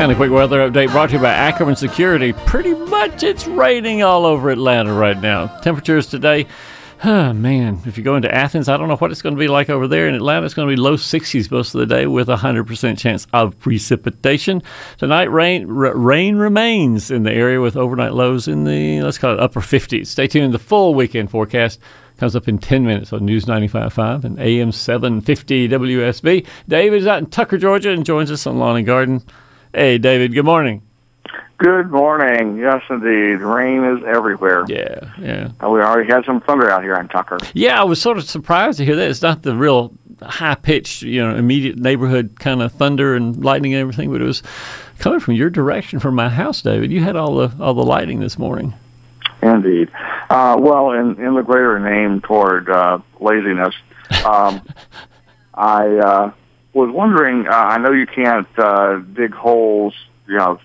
And 0.00 0.10
a 0.10 0.14
quick 0.14 0.30
weather 0.30 0.66
update 0.66 0.90
brought 0.92 1.10
to 1.10 1.16
you 1.16 1.20
by 1.20 1.28
Ackerman 1.28 1.76
Security. 1.76 2.32
Pretty 2.32 2.72
much 2.72 3.22
it's 3.22 3.46
raining 3.46 4.02
all 4.02 4.24
over 4.24 4.48
Atlanta 4.48 4.94
right 4.94 5.20
now. 5.20 5.48
Temperatures 5.58 6.06
today, 6.06 6.46
oh 7.04 7.34
man, 7.34 7.82
if 7.84 7.98
you 7.98 8.02
go 8.02 8.16
into 8.16 8.34
Athens, 8.34 8.70
I 8.70 8.78
don't 8.78 8.88
know 8.88 8.96
what 8.96 9.10
it's 9.10 9.20
going 9.20 9.34
to 9.34 9.38
be 9.38 9.46
like 9.46 9.68
over 9.68 9.86
there. 9.86 10.08
In 10.08 10.14
Atlanta, 10.14 10.46
it's 10.46 10.54
going 10.54 10.66
to 10.66 10.74
be 10.74 10.80
low 10.80 10.94
60s 10.94 11.50
most 11.50 11.74
of 11.74 11.80
the 11.80 11.86
day 11.86 12.06
with 12.06 12.30
a 12.30 12.36
100% 12.36 12.96
chance 12.96 13.26
of 13.34 13.58
precipitation. 13.58 14.62
Tonight, 14.96 15.30
rain 15.30 15.68
r- 15.68 15.94
rain 15.94 16.36
remains 16.36 17.10
in 17.10 17.24
the 17.24 17.32
area 17.32 17.60
with 17.60 17.76
overnight 17.76 18.14
lows 18.14 18.48
in 18.48 18.64
the, 18.64 19.02
let's 19.02 19.18
call 19.18 19.34
it 19.34 19.40
upper 19.40 19.60
50s. 19.60 20.06
Stay 20.06 20.26
tuned. 20.26 20.54
The 20.54 20.58
full 20.58 20.94
weekend 20.94 21.30
forecast 21.30 21.78
comes 22.16 22.34
up 22.34 22.48
in 22.48 22.56
10 22.56 22.86
minutes 22.86 23.12
on 23.12 23.26
News 23.26 23.44
95.5 23.44 24.24
and 24.24 24.40
AM 24.40 24.72
750 24.72 25.68
WSB. 25.68 26.46
David 26.66 27.02
is 27.02 27.06
out 27.06 27.18
in 27.18 27.26
Tucker, 27.26 27.58
Georgia, 27.58 27.90
and 27.90 28.06
joins 28.06 28.30
us 28.30 28.46
on 28.46 28.58
Lawn 28.58 28.78
and 28.78 28.86
Garden. 28.86 29.22
Hey, 29.72 29.98
David, 29.98 30.34
good 30.34 30.44
morning. 30.44 30.82
Good 31.58 31.90
morning. 31.90 32.56
Yes, 32.56 32.82
indeed. 32.90 33.36
Rain 33.40 33.84
is 33.84 34.02
everywhere. 34.04 34.64
Yeah, 34.66 35.12
yeah. 35.18 35.50
Uh, 35.62 35.68
We 35.70 35.80
already 35.80 36.10
had 36.10 36.24
some 36.24 36.40
thunder 36.40 36.70
out 36.70 36.82
here 36.82 36.96
on 36.96 37.06
Tucker. 37.08 37.38
Yeah, 37.52 37.80
I 37.80 37.84
was 37.84 38.00
sort 38.00 38.16
of 38.18 38.24
surprised 38.24 38.78
to 38.78 38.84
hear 38.84 38.96
that. 38.96 39.08
It's 39.10 39.22
not 39.22 39.42
the 39.42 39.54
real 39.54 39.92
high 40.22 40.54
pitched, 40.54 41.02
you 41.02 41.22
know, 41.22 41.36
immediate 41.36 41.76
neighborhood 41.78 42.36
kind 42.40 42.62
of 42.62 42.72
thunder 42.72 43.14
and 43.14 43.44
lightning 43.44 43.74
and 43.74 43.80
everything, 43.80 44.10
but 44.10 44.20
it 44.20 44.24
was 44.24 44.42
coming 44.98 45.20
from 45.20 45.34
your 45.34 45.50
direction 45.50 46.00
from 46.00 46.14
my 46.14 46.30
house, 46.30 46.62
David. 46.62 46.90
You 46.90 47.02
had 47.02 47.14
all 47.14 47.36
the 47.36 47.52
all 47.62 47.74
the 47.74 47.84
lighting 47.84 48.20
this 48.20 48.38
morning. 48.38 48.74
Indeed. 49.42 49.90
Uh, 50.30 50.56
well, 50.58 50.92
in, 50.92 51.20
in 51.20 51.34
the 51.34 51.42
greater 51.42 51.78
name 51.78 52.20
toward 52.22 52.68
uh, 52.68 52.98
laziness, 53.20 53.74
um, 54.24 54.62
I 55.54 55.86
uh, 55.96 56.32
was 56.72 56.90
wondering. 56.90 57.46
Uh, 57.46 57.50
I 57.50 57.78
know 57.78 57.92
you 57.92 58.06
can't 58.06 58.46
uh, 58.58 58.98
dig 58.98 59.34
holes, 59.34 59.94
you 60.26 60.36
know, 60.36 60.60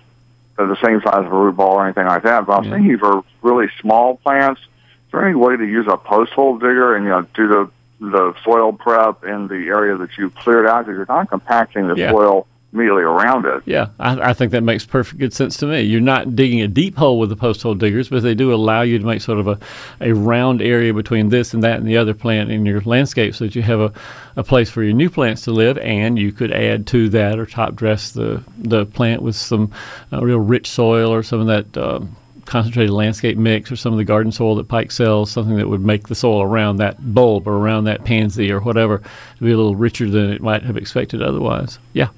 the 0.56 0.76
same 0.84 1.00
size 1.02 1.24
of 1.26 1.32
a 1.32 1.36
root 1.36 1.56
ball 1.56 1.74
or 1.74 1.84
anything 1.84 2.06
like 2.06 2.22
that. 2.22 2.46
But 2.46 2.52
I 2.52 2.58
was 2.58 2.66
Yeah. 2.68 2.74
thinking 2.76 2.98
for 2.98 3.24
really 3.42 3.68
small 3.80 4.16
plants, 4.16 4.60
is 4.60 4.66
there 5.12 5.24
any 5.24 5.34
way 5.34 5.56
to 5.56 5.64
use 5.64 5.86
a 5.88 5.96
post 5.96 6.32
hole 6.32 6.58
digger 6.58 6.94
and 6.96 7.04
you 7.04 7.10
know 7.10 7.22
do 7.34 7.48
the 7.48 7.70
the 7.98 8.34
soil 8.44 8.72
prep 8.72 9.24
in 9.24 9.48
the 9.48 9.68
area 9.68 9.96
that 9.96 10.18
you 10.18 10.28
cleared 10.30 10.66
out 10.66 10.84
because 10.84 10.98
you're 10.98 11.06
not 11.08 11.30
compacting 11.30 11.88
the 11.88 11.96
Yeah. 11.96 12.10
soil 12.10 12.46
around. 12.76 13.62
Yeah, 13.66 13.88
I, 13.98 14.30
I 14.30 14.32
think 14.32 14.52
that 14.52 14.62
makes 14.62 14.84
perfect 14.84 15.18
good 15.18 15.32
sense 15.32 15.56
to 15.58 15.66
me. 15.66 15.82
You're 15.82 16.00
not 16.00 16.36
digging 16.36 16.60
a 16.62 16.68
deep 16.68 16.96
hole 16.96 17.18
with 17.18 17.30
the 17.30 17.36
post 17.36 17.62
hole 17.62 17.74
diggers, 17.74 18.08
but 18.08 18.22
they 18.22 18.34
do 18.34 18.52
allow 18.52 18.82
you 18.82 18.98
to 18.98 19.04
make 19.04 19.20
sort 19.20 19.38
of 19.38 19.48
a, 19.48 19.58
a 20.00 20.12
round 20.12 20.62
area 20.62 20.92
between 20.92 21.28
this 21.28 21.54
and 21.54 21.62
that 21.64 21.78
and 21.78 21.86
the 21.86 21.96
other 21.96 22.14
plant 22.14 22.50
in 22.50 22.66
your 22.66 22.80
landscape 22.82 23.34
so 23.34 23.44
that 23.44 23.54
you 23.54 23.62
have 23.62 23.80
a, 23.80 23.92
a 24.36 24.44
place 24.44 24.70
for 24.70 24.82
your 24.82 24.94
new 24.94 25.10
plants 25.10 25.42
to 25.42 25.50
live 25.50 25.78
and 25.78 26.18
you 26.18 26.32
could 26.32 26.52
add 26.52 26.86
to 26.88 27.08
that 27.08 27.38
or 27.38 27.46
top 27.46 27.74
dress 27.74 28.10
the, 28.10 28.42
the 28.58 28.86
plant 28.86 29.22
with 29.22 29.36
some 29.36 29.72
uh, 30.12 30.22
real 30.22 30.38
rich 30.38 30.68
soil 30.68 31.12
or 31.12 31.22
some 31.22 31.40
of 31.40 31.46
that 31.46 31.76
um, 31.82 32.16
concentrated 32.46 32.92
landscape 32.92 33.36
mix 33.36 33.70
or 33.70 33.76
some 33.76 33.92
of 33.92 33.98
the 33.98 34.04
garden 34.04 34.32
soil 34.32 34.54
that 34.54 34.68
Pike 34.68 34.90
sells, 34.90 35.30
something 35.30 35.56
that 35.56 35.68
would 35.68 35.84
make 35.84 36.08
the 36.08 36.14
soil 36.14 36.42
around 36.42 36.76
that 36.76 37.14
bulb 37.14 37.46
or 37.46 37.56
around 37.56 37.84
that 37.84 38.04
pansy 38.04 38.50
or 38.50 38.60
whatever 38.60 38.98
to 38.98 39.44
be 39.44 39.52
a 39.52 39.56
little 39.56 39.76
richer 39.76 40.08
than 40.08 40.30
it 40.30 40.40
might 40.40 40.62
have 40.62 40.76
expected 40.76 41.20
otherwise. 41.20 41.78
Yeah. 41.92 42.08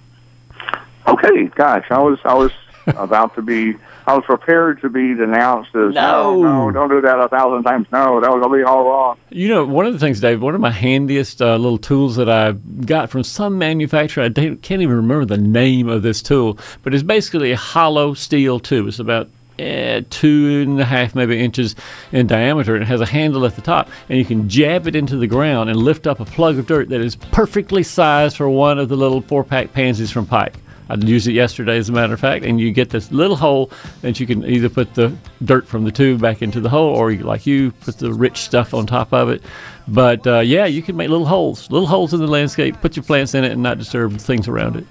Okay, 1.09 1.45
gosh, 1.55 1.87
I 1.91 1.99
was 2.01 2.19
I 2.25 2.35
was 2.35 2.53
about 2.87 3.35
to 3.35 3.43
be 3.43 3.75
I 4.07 4.15
was 4.15 4.25
prepared 4.25 4.81
to 4.81 4.89
be 4.89 5.15
denounced 5.15 5.75
as 5.75 5.95
No. 5.95 6.41
no, 6.43 6.71
don't 6.71 6.89
do 6.89 7.01
that 7.03 7.19
a 7.21 7.29
thousand 7.29 7.63
times. 7.65 7.87
No, 7.93 8.21
that 8.21 8.31
was 8.31 8.43
gonna 8.43 8.57
be 8.57 8.63
all 8.63 8.85
wrong. 8.85 9.19
You 9.31 9.49
know, 9.49 9.65
one 9.67 9.85
of 9.87 9.93
the 9.93 9.99
things, 9.99 10.21
Dave, 10.21 10.41
one 10.41 10.55
of 10.55 10.61
my 10.61 10.71
handiest 10.71 11.43
uh, 11.43 11.57
little 11.57 11.79
tools 11.79 12.17
that 12.17 12.29
I 12.31 12.53
got 12.53 13.11
from 13.11 13.23
some 13.23 13.59
manufacturer, 13.59 14.25
I 14.25 14.31
can't 14.31 14.63
even 14.83 14.97
remember 14.97 15.25
the 15.27 15.37
name 15.37 15.89
of 15.89 16.03
this 16.03 16.23
tool, 16.23 16.59
but 16.83 16.95
it's 16.95 17.03
basically 17.03 17.53
a 17.53 17.57
hollow 17.57 18.15
steel 18.15 18.61
tube. 18.61 18.89
It's 18.89 18.99
about 18.99 19.29
eh, 19.59 20.01
two 20.09 20.63
and 20.67 20.81
a 20.81 20.87
half, 20.87 21.15
maybe 21.15 21.39
inches 21.39 21.77
in 22.13 22.27
diameter, 22.27 22.75
and 22.75 22.83
it 22.83 22.87
has 22.87 23.03
a 23.03 23.07
handle 23.07 23.45
at 23.45 23.57
the 23.57 23.63
top, 23.63 23.91
and 24.09 24.19
you 24.19 24.25
can 24.25 24.49
jab 24.49 24.87
it 24.87 24.97
into 24.97 25.17
the 25.17 25.27
ground 25.27 25.69
and 25.69 25.79
lift 25.79 26.07
up 26.07 26.21
a 26.21 26.25
plug 26.25 26.59
of 26.59 26.67
dirt 26.67 26.89
that 26.89 27.03
is 27.03 27.17
perfectly 27.17 27.83
sized 27.83 28.39
for 28.39 28.49
one 28.49 28.79
of 28.79 28.89
the 28.89 28.97
little 28.97 29.21
four-pack 29.21 29.75
pansies 29.75 30.11
from 30.11 30.25
Pike. 30.25 30.55
I 30.89 30.95
used 30.95 31.27
it 31.27 31.33
yesterday, 31.33 31.77
as 31.77 31.89
a 31.89 31.93
matter 31.93 32.15
of 32.15 32.21
fact, 32.21 32.45
and 32.45 32.59
you 32.59 32.73
get 32.73 32.91
this 32.91 33.13
little 33.13 33.37
hole 33.37 33.71
that 34.03 34.19
you 34.19 34.27
can 34.27 34.45
either 34.45 34.69
put 34.69 34.95
the 34.95 35.15
dirt 35.45 35.67
from 35.67 35.85
the 35.85 35.93
tube 35.93 36.21
back 36.21 36.43
into 36.43 36.61
the 36.61 36.69
hole, 36.69 36.95
or 36.95 37.11
you, 37.11 37.25
like 37.25 37.47
you, 37.47 37.73
put 37.73 37.99
the 37.99 38.13
rich 38.13 38.39
stuff 38.39 38.73
on 38.73 38.87
top 38.87 39.13
of 39.13 39.29
it. 39.29 39.43
But 39.87 40.27
uh, 40.27 40.41
yeah, 40.41 40.67
you 40.67 40.83
can 40.83 40.97
make 40.97 41.09
little 41.09 41.27
holes, 41.27 41.71
little 41.71 41.89
holes 41.89 42.15
in 42.15 42.21
the 42.21 42.27
landscape, 42.27 42.81
put 42.81 42.97
your 42.97 43.05
plants 43.05 43.35
in 43.35 43.45
it, 43.45 43.53
and 43.53 43.63
not 43.63 43.79
disturb 43.79 44.19
things 44.19 44.49
around 44.49 44.77
it. 44.77 44.87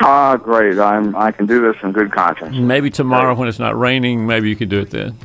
Ah, 0.00 0.36
great. 0.36 0.78
I'm 0.78 1.16
I 1.16 1.32
can 1.32 1.46
do 1.46 1.60
this 1.60 1.82
in 1.82 1.92
good 1.92 2.12
conscience. 2.12 2.54
Maybe 2.56 2.90
tomorrow, 2.90 3.34
when 3.34 3.48
it's 3.48 3.58
not 3.58 3.78
raining, 3.78 4.26
maybe 4.26 4.48
you 4.48 4.56
could 4.56 4.68
do 4.68 4.80
it 4.80 4.90
then. 4.90 5.16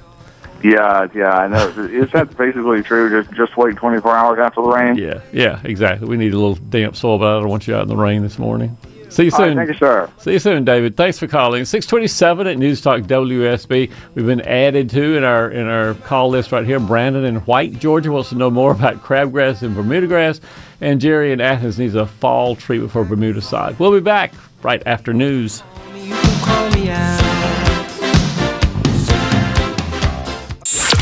Yeah, 0.64 1.08
yeah, 1.14 1.32
I 1.32 1.48
know. 1.48 1.68
Is 1.86 2.12
that 2.12 2.38
basically 2.38 2.84
true? 2.84 3.10
Just 3.10 3.36
just 3.36 3.58
wait 3.58 3.76
24 3.76 4.16
hours 4.16 4.40
after 4.40 4.62
the 4.62 4.70
rain. 4.70 4.96
Yeah, 4.96 5.22
yeah, 5.34 5.60
exactly. 5.64 6.08
We 6.08 6.18
need 6.18 6.34
a 6.34 6.38
little 6.38 6.56
damp 6.56 6.96
soil, 6.96 7.18
but 7.18 7.38
I 7.38 7.40
don't 7.40 7.50
want 7.50 7.68
you 7.68 7.76
out 7.76 7.84
in 7.84 7.88
the 7.88 7.98
rain 7.98 8.22
this 8.22 8.38
morning. 8.38 8.78
See 9.12 9.26
you 9.26 9.32
All 9.34 9.40
right, 9.40 9.48
soon. 9.50 9.58
thank 9.58 9.68
you, 9.70 9.76
sir. 9.76 10.10
See 10.20 10.32
you 10.32 10.40
soon, 10.40 10.64
David. 10.64 10.96
Thanks 10.96 11.20
for 11.20 11.28
calling. 11.28 11.66
Six 11.66 11.86
twenty-seven 11.86 12.48
at 12.48 12.58
News 12.58 12.80
Talk 12.80 13.02
WSB. 13.02 13.92
We've 14.16 14.26
been 14.26 14.40
added 14.42 14.90
to 14.92 15.18
in 15.18 15.26
our 15.26 15.52
in 15.52 15.68
our 15.68 15.96
call 15.96 16.30
list 16.30 16.54
right 16.54 16.66
here. 16.66 16.80
Brandon 16.80 17.26
in 17.26 17.36
White, 17.42 17.78
Georgia 17.78 18.10
wants 18.10 18.30
to 18.30 18.36
know 18.36 18.50
more 18.50 18.72
about 18.72 19.04
crabgrass 19.04 19.64
and 19.64 19.76
Bermuda 19.76 20.08
grass, 20.08 20.40
and 20.80 21.02
Jerry 21.02 21.34
in 21.34 21.42
Athens 21.42 21.78
needs 21.78 21.96
a 21.96 22.06
fall 22.06 22.56
treatment 22.56 22.94
for 22.94 23.04
Bermuda 23.04 23.42
sod. 23.42 23.78
We'll 23.80 23.92
be 23.92 24.00
back 24.00 24.34
right 24.64 24.82
after 24.86 25.14
news. 25.14 25.62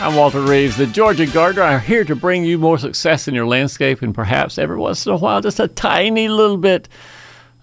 I'm 0.00 0.14
Walter 0.14 0.40
Reeves, 0.40 0.76
the 0.76 0.86
Georgia 0.86 1.26
Gardener. 1.26 1.64
I'm 1.64 1.80
here 1.80 2.04
to 2.04 2.14
bring 2.14 2.44
you 2.44 2.56
more 2.56 2.78
success 2.78 3.26
in 3.26 3.34
your 3.34 3.46
landscape 3.46 4.00
and 4.00 4.14
perhaps 4.14 4.56
every 4.56 4.76
once 4.76 5.04
in 5.04 5.12
a 5.12 5.16
while 5.16 5.40
just 5.40 5.58
a 5.58 5.66
tiny 5.66 6.28
little 6.28 6.56
bit 6.56 6.88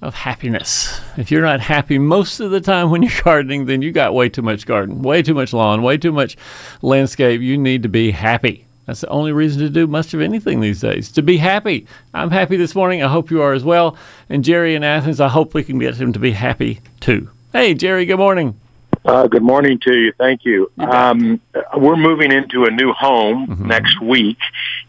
of 0.02 0.14
happiness. 0.14 1.00
If 1.16 1.32
you're 1.32 1.42
not 1.42 1.62
happy 1.62 1.98
most 1.98 2.42
of 2.42 2.52
the 2.52 2.60
time 2.60 2.90
when 2.90 3.04
you're 3.04 3.12
gardening, 3.24 3.68
then 3.68 3.82
you 3.82 3.94
got 3.94 4.14
way 4.14 4.28
too 4.28 4.42
much 4.42 4.66
garden, 4.66 5.02
way 5.02 5.22
too 5.22 5.34
much 5.34 5.54
lawn, 5.54 5.82
way 5.82 5.98
too 5.98 6.12
much 6.12 6.36
landscape. 6.82 7.40
You 7.40 7.58
need 7.58 7.84
to 7.84 7.90
be 7.90 8.12
happy. 8.12 8.66
That's 8.86 9.02
the 9.02 9.08
only 9.08 9.32
reason 9.32 9.62
to 9.62 9.70
do 9.70 9.88
much 9.88 10.14
of 10.14 10.20
anything 10.20 10.60
these 10.60 10.82
days, 10.82 11.14
to 11.14 11.22
be 11.22 11.38
happy. 11.38 11.88
I'm 12.14 12.32
happy 12.32 12.58
this 12.58 12.76
morning. 12.76 13.02
I 13.02 13.08
hope 13.08 13.32
you 13.32 13.42
are 13.42 13.54
as 13.54 13.64
well. 13.64 13.96
And 14.28 14.44
Jerry 14.44 14.76
in 14.76 14.84
Athens, 14.84 15.22
I 15.22 15.30
hope 15.30 15.54
we 15.54 15.64
can 15.64 15.80
get 15.80 15.96
him 15.96 16.12
to 16.12 16.20
be 16.20 16.34
happy 16.34 16.82
too. 17.00 17.30
Hey, 17.54 17.74
Jerry, 17.74 18.06
good 18.06 18.18
morning. 18.18 18.60
Uh, 19.06 19.28
good 19.28 19.44
morning 19.44 19.78
to 19.80 19.94
you. 19.94 20.12
Thank 20.18 20.46
you. 20.46 20.72
Um, 20.80 21.40
we're 21.78 21.96
moving 21.96 22.32
into 22.32 22.64
a 22.66 22.72
new 22.72 22.92
home 22.92 23.46
Mm-hmm. 23.48 23.68
next 23.68 24.02
week. 24.02 24.40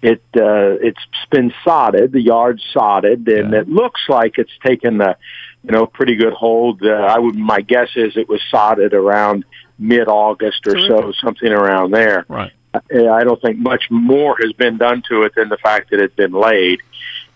It 0.00 0.23
uh, 0.35 0.80
it's 0.80 1.04
been 1.30 1.52
sodded, 1.62 2.12
the 2.12 2.20
yard's 2.23 2.64
sodded, 2.73 3.28
and 3.28 3.52
Yeah. 3.52 3.61
it 3.61 3.68
looks 3.68 4.00
like 4.08 4.38
it's 4.38 4.56
taken 4.64 5.00
a 5.02 5.16
you 5.62 5.73
know 5.73 5.85
pretty 5.87 6.16
good 6.16 6.32
hold. 6.32 6.82
Uh, 6.82 6.92
I 6.92 7.18
would 7.18 7.37
my 7.37 7.61
guess 7.61 7.90
is 7.96 8.16
it 8.16 8.28
was 8.28 8.40
sodded 8.50 8.94
around 8.94 9.44
mid 9.78 10.08
August 10.08 10.66
or 10.66 10.78
so, 10.80 11.12
something 11.12 11.52
around 11.52 11.90
there. 11.90 12.25
Right. 12.28 12.52
Uh, 12.73 13.11
I 13.11 13.23
don't 13.25 13.40
think 13.42 13.58
much 13.58 13.90
more 13.90 14.37
has 14.42 14.52
been 14.54 14.78
done 14.78 15.02
to 15.11 15.23
it 15.25 15.35
than 15.37 15.50
the 15.50 15.58
fact 15.58 15.90
that 15.90 16.00
it's 16.00 16.14
been 16.14 16.32
laid. 16.32 16.80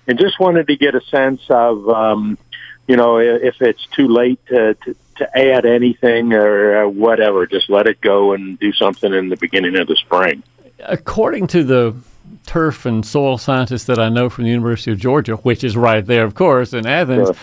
And 0.06 0.18
just 0.18 0.40
wanted 0.40 0.66
to 0.68 0.76
get 0.76 0.94
a 0.94 1.00
sense 1.02 1.42
of, 1.50 1.88
um, 1.88 2.38
you 2.88 2.96
know, 2.96 3.18
i- 3.18 3.22
if 3.48 3.60
it's 3.60 3.84
too 3.88 4.08
late 4.08 4.40
to, 4.46 4.74
to, 4.74 4.94
to 5.20 5.38
add 5.38 5.64
anything 5.64 6.32
or 6.32 6.88
whatever, 6.88 7.46
just 7.46 7.70
let 7.70 7.86
it 7.86 8.00
go 8.00 8.32
and 8.32 8.58
do 8.58 8.72
something 8.72 9.14
in 9.14 9.28
the 9.28 9.36
beginning 9.36 9.76
of 9.76 9.86
the 9.86 9.96
spring. 9.96 10.42
according 10.80 11.46
to 11.46 11.62
the 11.62 11.94
turf 12.46 12.86
and 12.86 13.04
soil 13.04 13.36
scientists 13.38 13.84
that 13.84 13.98
I 13.98 14.08
know 14.08 14.28
from 14.30 14.44
the 14.44 14.50
University 14.50 14.90
of 14.90 14.98
Georgia, 14.98 15.36
which 15.36 15.62
is 15.62 15.76
right 15.76 16.04
there, 16.04 16.24
of 16.24 16.34
course, 16.34 16.72
in 16.72 16.86
Athens, 16.86 17.28
Sure. 17.28 17.36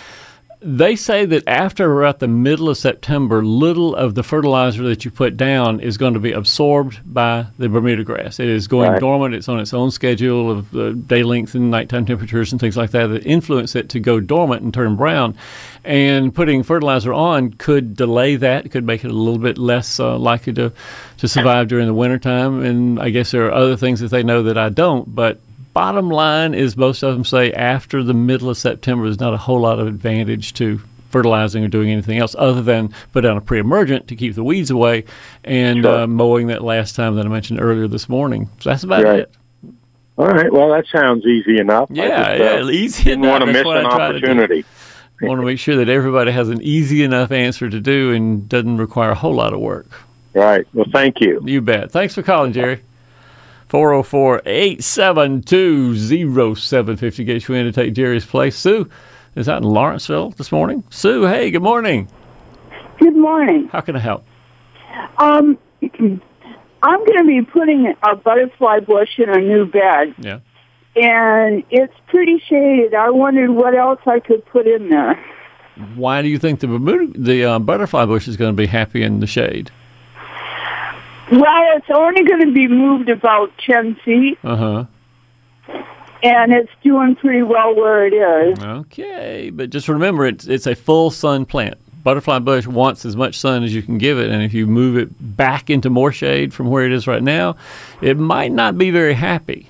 They 0.60 0.96
say 0.96 1.24
that 1.26 1.48
after 1.48 2.02
about 2.02 2.18
the 2.18 2.28
middle 2.28 2.68
of 2.68 2.78
September, 2.78 3.46
little 3.46 3.96
of 3.96 4.16
the 4.16 4.24
fertilizer 4.24 4.82
that 4.84 5.06
you 5.06 5.12
put 5.12 5.38
down 5.38 5.80
is 5.80 5.98
going 5.98 6.16
to 6.16 6.20
be 6.20 6.32
absorbed 6.32 7.00
by 7.06 7.46
the 7.60 7.70
Bermuda 7.70 8.04
grass. 8.04 8.40
It 8.40 8.48
is 8.50 8.68
going 8.68 8.92
Right. 8.92 9.00
dormant. 9.00 9.36
It's 9.36 9.48
on 9.48 9.60
its 9.60 9.72
own 9.74 9.92
schedule 9.92 10.50
of 10.50 10.76
uh, 10.76 10.94
day 10.94 11.22
length 11.22 11.54
and 11.54 11.70
nighttime 11.70 12.08
temperatures 12.08 12.52
and 12.52 12.60
things 12.60 12.76
like 12.76 12.90
that 12.92 13.08
that 13.08 13.24
influence 13.26 13.76
it 13.76 13.90
to 13.90 14.00
go 14.00 14.20
dormant 14.20 14.64
and 14.64 14.74
turn 14.74 14.96
brown. 14.96 15.36
And 15.86 16.34
putting 16.34 16.64
fertilizer 16.64 17.14
on 17.14 17.52
could 17.54 17.96
delay 17.96 18.36
that. 18.36 18.66
It 18.66 18.70
could 18.70 18.86
make 18.86 19.06
it 19.06 19.12
a 19.12 19.14
little 19.14 19.40
bit 19.40 19.58
less 19.60 20.00
uh, 20.00 20.18
likely 20.18 20.54
to, 20.54 20.74
to 21.18 21.28
survive 21.28 21.68
during 21.68 21.86
the 21.86 21.94
wintertime. 21.94 22.64
And 22.64 23.00
I 23.00 23.12
guess 23.12 23.30
there 23.32 23.46
are 23.46 23.54
other 23.54 23.78
things 23.78 24.00
that 24.00 24.10
they 24.10 24.24
know 24.24 24.42
that 24.44 24.58
I 24.58 24.70
don't. 24.70 25.14
But 25.14 25.40
bottom 25.78 26.10
line 26.10 26.56
is 26.56 26.76
most 26.76 27.04
of 27.04 27.14
them 27.14 27.24
say 27.24 27.52
after 27.54 28.02
the 28.02 28.14
middle 28.16 28.50
of 28.50 28.58
September, 28.58 29.04
there's 29.06 29.20
not 29.20 29.36
a 29.36 29.38
whole 29.38 29.60
lot 29.60 29.78
of 29.80 29.86
advantage 29.86 30.54
to 30.56 30.80
fertilizing 31.12 31.64
or 31.64 31.68
doing 31.68 31.92
anything 31.92 32.18
else 32.18 32.36
other 32.40 32.64
than 32.64 32.92
put 33.14 33.22
down 33.22 33.38
a 33.38 33.42
pre-emergent 33.42 34.08
to 34.08 34.16
keep 34.16 34.34
the 34.34 34.44
weeds 34.44 34.72
away 34.72 35.04
and 35.44 35.84
Sure. 35.84 36.00
uh, 36.00 36.08
mowing 36.08 36.48
that 36.48 36.64
last 36.64 36.96
time 36.96 37.14
that 37.16 37.28
I 37.28 37.30
mentioned 37.30 37.62
earlier 37.62 37.88
this 37.88 38.10
morning. 38.10 38.50
So 38.60 38.72
that's 38.72 38.84
about 38.84 39.04
Right. 39.04 39.20
it. 39.20 39.32
All 40.18 40.26
right. 40.28 40.52
Well, 40.52 40.70
that 40.72 40.86
sounds 40.92 41.24
easy 41.28 41.60
enough. 41.60 41.92
I 41.92 41.94
Yeah, 41.94 42.08
just, 42.08 42.42
uh, 42.42 42.44
yeah, 42.66 42.72
easy 42.72 43.04
Didn't 43.04 43.24
enough. 43.26 43.32
want 43.34 43.42
to 43.46 43.54
That's 43.54 43.66
miss 43.68 43.76
an 43.78 43.86
I 43.86 43.90
try 43.96 44.12
to 44.14 44.20
do. 44.20 44.26
opportunity. 44.26 44.66
want 45.22 45.40
to 45.42 45.46
make 45.46 45.60
sure 45.60 45.76
that 45.76 45.90
everybody 45.90 46.32
has 46.32 46.50
an 46.50 46.60
easy 46.64 47.04
enough 47.04 47.32
answer 47.32 47.70
to 47.70 47.80
do 47.80 48.12
and 48.14 48.50
doesn't 48.50 48.78
require 48.78 49.12
a 49.12 49.16
whole 49.16 49.36
lot 49.36 49.54
of 49.54 49.60
work. 49.60 49.86
Right. 50.34 50.66
Well, 50.74 50.88
thank 50.92 51.22
you. 51.22 51.40
You 51.46 51.62
bet. 51.62 51.92
Thanks 51.92 52.16
for 52.16 52.24
calling, 52.24 52.52
Jerry. 52.52 52.80
404 53.70 54.42
872 54.46 55.96
0750 56.56 57.24
gets 57.24 57.48
you 57.50 57.56
in 57.56 57.66
to 57.66 57.72
take 57.72 57.94
Jerry's 57.94 58.26
place. 58.26 58.58
Sue 58.58 58.90
is 59.36 59.50
out 59.50 59.62
in 59.62 59.68
Lawrenceville 59.68 60.32
this 60.32 60.52
morning. 60.52 60.84
Sue, 60.90 61.26
hey, 61.26 61.52
good 61.52 61.62
morning. 61.64 62.08
Good 63.00 63.16
morning. 63.16 63.68
How 63.72 63.82
can 63.82 63.96
I 63.96 64.00
help? 64.00 64.26
Um, 65.18 65.58
I'm 65.82 67.06
going 67.06 67.18
to 67.18 67.26
be 67.26 67.42
putting 67.42 67.94
a 68.04 68.16
butterfly 68.16 68.80
bush 68.80 69.20
in 69.20 69.30
a 69.30 69.38
new 69.38 69.66
bed, 69.66 70.16
Yeah. 70.18 70.40
and 70.96 71.64
it's 71.70 71.94
pretty 72.08 72.42
shaded. 72.48 72.94
I 72.94 73.10
wondered 73.10 73.52
what 73.52 73.76
else 73.76 74.00
I 74.08 74.20
could 74.20 74.46
put 74.46 74.68
in 74.68 74.90
there. 74.90 75.22
Why 75.96 76.22
do 76.24 76.30
you 76.30 76.40
think 76.40 76.62
the 76.62 76.68
Bermuda, 76.68 77.20
the 77.20 77.46
uh, 77.46 77.60
butterfly 77.60 78.06
bush 78.06 78.28
is 78.28 78.38
going 78.38 78.52
to 78.52 78.56
be 78.58 78.66
happy 78.66 79.04
in 79.04 79.20
the 79.20 79.28
shade? 79.28 79.70
Well, 81.32 81.78
it's 81.78 81.90
only 81.90 82.24
going 82.24 82.42
to 82.46 82.52
be 82.54 82.68
moved 82.68 83.10
about 83.10 83.52
10 83.60 83.96
feet, 83.96 84.40
Uh 84.44 84.56
huh. 84.56 84.86
and 86.24 86.54
it's 86.54 86.72
doing 86.84 87.16
pretty 87.16 87.44
well 87.44 87.76
where 87.76 88.06
it 88.08 88.14
is. 88.14 88.60
Okay, 88.64 89.50
but 89.54 89.70
just 89.70 89.88
remember, 89.90 90.26
it's 90.26 90.48
it's 90.48 90.68
a 90.68 90.76
full 90.76 91.12
sun 91.12 91.46
plant. 91.46 91.76
Butterfly 92.04 92.40
bush 92.40 92.66
wants 92.66 93.04
as 93.04 93.18
much 93.18 93.38
sun 93.38 93.64
as 93.64 93.76
you 93.76 93.82
can 93.82 93.98
give 93.98 94.18
it, 94.18 94.30
and 94.30 94.42
if 94.42 94.54
you 94.54 94.66
move 94.68 94.96
it 94.98 95.10
back 95.36 95.70
into 95.70 95.90
more 95.90 96.14
shade 96.14 96.54
from 96.54 96.70
where 96.70 96.86
it 96.86 96.94
is 96.94 97.06
right 97.08 97.22
now, 97.24 97.58
it 98.02 98.18
might 98.18 98.54
not 98.54 98.78
be 98.78 98.90
very 98.92 99.14
happy. 99.14 99.68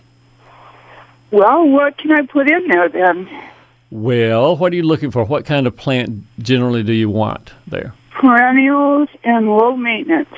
Well, 1.32 1.68
what 1.68 1.98
can 1.98 2.12
I 2.12 2.22
put 2.28 2.50
in 2.50 2.68
there 2.68 2.88
then? 2.88 3.28
Well, 3.90 4.56
what 4.56 4.72
are 4.72 4.76
you 4.76 4.84
looking 4.84 5.10
for? 5.10 5.24
What 5.24 5.46
kind 5.46 5.66
of 5.66 5.76
plant 5.76 6.24
generally 6.40 6.84
do 6.84 6.94
you 6.94 7.10
want 7.10 7.54
there? 7.66 7.94
Perennials 8.12 9.10
and 9.24 9.48
low 9.48 9.76
maintenance. 9.76 10.30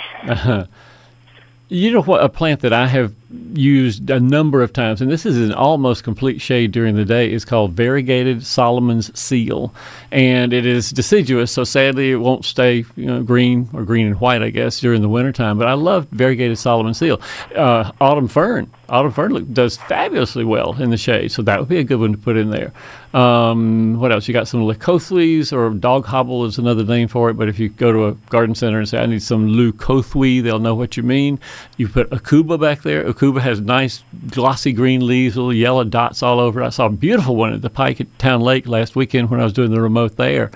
You 1.72 1.92
know 1.92 2.02
what? 2.02 2.24
A 2.24 2.30
plant 2.30 2.62
that 2.62 2.74
I 2.74 2.88
have 2.88 3.14
used 3.54 4.10
a 4.10 4.20
number 4.20 4.64
of 4.64 4.74
times, 4.74 5.02
and 5.02 5.12
this 5.12 5.24
is 5.24 5.38
an 5.38 5.54
almost 5.54 6.04
complete 6.04 6.42
shade 6.42 6.72
during 6.72 6.96
the 6.96 7.06
day, 7.06 7.32
is 7.32 7.46
called 7.46 7.74
variegated 7.74 8.44
Solomon's 8.44 9.18
seal, 9.18 9.72
and 10.12 10.52
it 10.52 10.66
is 10.66 10.90
deciduous. 10.90 11.52
So 11.52 11.64
sadly, 11.64 12.12
it 12.12 12.16
won't 12.16 12.44
stay 12.44 12.86
you 12.96 13.06
know, 13.06 13.22
green 13.22 13.70
or 13.72 13.84
green 13.84 14.08
and 14.08 14.20
white, 14.20 14.42
I 14.42 14.50
guess, 14.50 14.80
during 14.80 15.04
the 15.04 15.10
wintertime. 15.10 15.60
But 15.60 15.68
I 15.68 15.74
love 15.74 16.08
variegated 16.10 16.58
Solomon 16.58 16.96
seal. 16.96 17.22
Uh, 17.56 17.92
autumn 18.02 18.28
fern, 18.28 18.72
fern 19.12 19.32
look, 19.32 19.52
does 19.52 19.78
fabulously 19.78 20.44
well 20.44 20.80
in 20.82 20.90
the 20.90 20.98
shade, 20.98 21.32
so 21.32 21.42
that 21.44 21.60
would 21.60 21.70
be 21.70 21.78
a 21.78 21.84
good 21.84 22.00
one 22.00 22.12
to 22.12 22.18
put 22.18 22.38
in 22.38 22.50
there. 22.50 22.74
Um, 23.14 24.00
what 24.00 24.12
else? 24.12 24.28
You 24.28 24.34
got 24.34 24.48
some 24.48 24.62
leucothoe 24.62 25.52
or 25.52 25.70
dog 25.72 26.06
hobble 26.06 26.46
is 26.46 26.58
another 26.58 26.84
name 26.84 27.08
for 27.08 27.30
it. 27.30 27.34
But 27.36 27.50
if 27.50 27.58
you 27.58 27.70
go 27.70 27.92
to 27.92 28.08
a 28.08 28.12
garden 28.30 28.54
center 28.54 28.78
and 28.78 28.88
say, 28.88 29.00
I 29.00 29.06
need 29.06 29.24
some 29.24 29.48
leucothoe, 29.48 30.44
they'll 30.44 30.60
know 30.60 30.76
what 30.76 30.98
you 30.98 31.04
mean. 31.04 31.40
You 31.78 31.88
put 31.88 32.10
aucuba 32.12 32.60
back 32.60 32.84
there. 32.84 33.04
Aucuba 33.04 33.42
has 33.42 33.62
nice 33.62 34.04
glossy 34.28 34.74
green 34.74 35.06
leaves, 35.06 35.38
little 35.38 35.54
yellow 35.54 35.84
dots 35.84 36.22
all 36.22 36.40
over. 36.40 36.62
I 36.62 36.70
saw 36.70 36.86
a 36.86 36.92
beautiful 36.92 37.36
one 37.36 37.54
at 37.54 37.62
the 37.62 37.70
Pike 37.70 38.02
at 38.02 38.20
Town 38.20 38.42
Lake 38.42 38.68
last 38.68 38.96
weekend 38.96 39.32
when 39.32 39.40
I 39.40 39.44
was 39.44 39.54
doing 39.54 39.72
the 39.72 39.82
remote 39.82 40.18
there. 40.18 40.52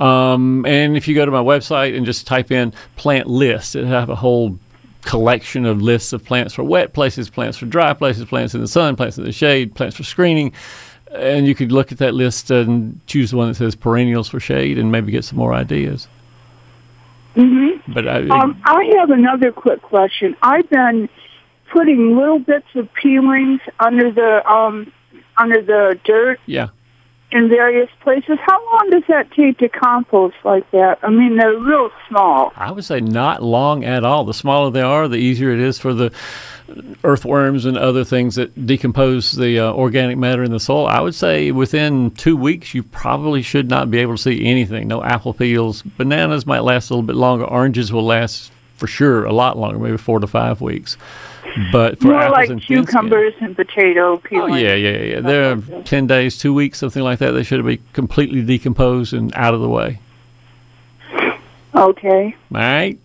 Um, 0.00 0.64
and 0.66 0.96
if 0.96 1.08
you 1.08 1.14
go 1.14 1.24
to 1.24 1.32
my 1.32 1.42
website 1.42 1.96
and 1.96 2.06
just 2.06 2.26
type 2.26 2.52
in 2.52 2.72
plant 2.96 3.26
list, 3.26 3.74
it 3.74 3.84
have 3.86 4.08
a 4.08 4.14
whole 4.14 4.58
collection 5.08 5.64
of 5.64 5.80
lists 5.80 6.12
of 6.12 6.22
plants 6.22 6.52
for 6.52 6.62
wet 6.62 6.92
places, 6.92 7.30
plants 7.30 7.56
for 7.56 7.64
dry 7.64 7.94
places, 7.94 8.26
plants 8.26 8.54
in 8.54 8.60
the 8.60 8.68
sun, 8.68 8.94
plants 8.94 9.16
in 9.16 9.24
the 9.24 9.32
shade, 9.32 9.74
plants 9.74 9.96
for 9.96 10.02
screening. 10.02 10.52
And 11.12 11.46
you 11.46 11.54
could 11.54 11.72
look 11.72 11.90
at 11.90 11.96
that 11.98 12.12
list 12.12 12.50
and 12.50 13.00
choose 13.06 13.30
the 13.30 13.38
one 13.38 13.48
that 13.48 13.54
says 13.54 13.74
perennials 13.74 14.28
for 14.28 14.38
shade 14.38 14.78
and 14.78 14.92
maybe 14.92 15.10
get 15.10 15.24
some 15.24 15.38
more 15.38 15.54
ideas. 15.54 16.08
Mm-hmm. 17.36 17.90
But 17.90 18.06
I, 18.06 18.28
Um, 18.28 18.60
I 18.64 18.84
have 18.98 19.10
another 19.10 19.50
quick 19.50 19.80
question. 19.80 20.36
I've 20.42 20.68
been 20.68 21.08
putting 21.72 22.14
little 22.14 22.40
bits 22.40 22.68
of 22.74 22.92
peelings 22.92 23.60
under 23.80 24.10
the 24.12 24.46
um, 24.46 24.92
under 25.38 25.62
the 25.62 25.98
dirt 26.04 26.38
yeah, 26.44 26.68
in 27.30 27.48
various 27.48 27.90
places. 28.00 28.38
How 28.40 28.58
long 28.72 28.90
does 28.90 29.02
that 29.08 29.30
take 29.32 29.58
to 29.58 29.68
compost 29.68 30.36
like 30.44 30.70
that? 30.70 30.98
I 31.02 31.10
mean, 31.10 31.36
they're 31.36 31.58
real 31.58 31.90
small. 32.08 32.52
I 32.56 32.72
would 32.72 32.84
say 32.84 33.00
not 33.00 33.42
long 33.42 33.84
at 33.84 34.04
all. 34.04 34.24
The 34.24 34.34
smaller 34.34 34.70
they 34.70 34.80
are, 34.80 35.08
the 35.08 35.16
easier 35.16 35.50
it 35.50 35.60
is 35.60 35.78
for 35.78 35.92
the 35.92 36.12
earthworms 37.04 37.64
and 37.64 37.76
other 37.76 38.04
things 38.04 38.34
that 38.36 38.66
decompose 38.66 39.32
the 39.32 39.58
uh, 39.58 39.72
organic 39.72 40.18
matter 40.18 40.42
in 40.42 40.52
the 40.52 40.60
soil. 40.60 40.86
I 40.86 41.00
would 41.00 41.14
say 41.14 41.50
within 41.50 42.10
two 42.12 42.36
weeks, 42.36 42.74
you 42.74 42.82
probably 42.82 43.42
should 43.42 43.68
not 43.68 43.90
be 43.90 43.98
able 43.98 44.16
to 44.16 44.22
see 44.22 44.46
anything. 44.46 44.88
No 44.88 45.02
apple 45.02 45.34
peels. 45.34 45.82
Bananas 45.82 46.46
might 46.46 46.60
last 46.60 46.90
a 46.90 46.94
little 46.94 47.06
bit 47.06 47.16
longer. 47.16 47.44
Oranges 47.44 47.92
will 47.92 48.04
last 48.04 48.52
for 48.76 48.86
sure 48.86 49.24
a 49.24 49.32
lot 49.32 49.58
longer, 49.58 49.78
maybe 49.78 49.96
four 49.96 50.20
to 50.20 50.26
five 50.26 50.60
weeks. 50.60 50.96
But 51.72 51.98
for 51.98 52.08
More 52.08 52.20
apples 52.20 52.36
like 52.36 52.48
and 52.50 52.60
thin 52.60 52.64
skin- 52.64 52.84
cucumbers 52.84 53.34
and 53.40 53.56
potato 53.56 54.20
Oh 54.32 54.46
yeah, 54.46 54.74
yeah, 54.74 54.98
yeah. 55.02 55.20
They're 55.20 55.56
ten 55.84 56.06
days, 56.06 56.38
two 56.38 56.54
weeks, 56.54 56.78
something 56.78 57.02
like 57.02 57.18
that. 57.18 57.32
They 57.32 57.42
should 57.42 57.64
be 57.66 57.80
completely 57.92 58.42
decomposed 58.42 59.12
and 59.12 59.34
out 59.34 59.54
of 59.54 59.60
the 59.60 59.68
way. 59.68 59.98
Okay. 61.74 62.34
All 62.54 62.60
right. 62.60 62.98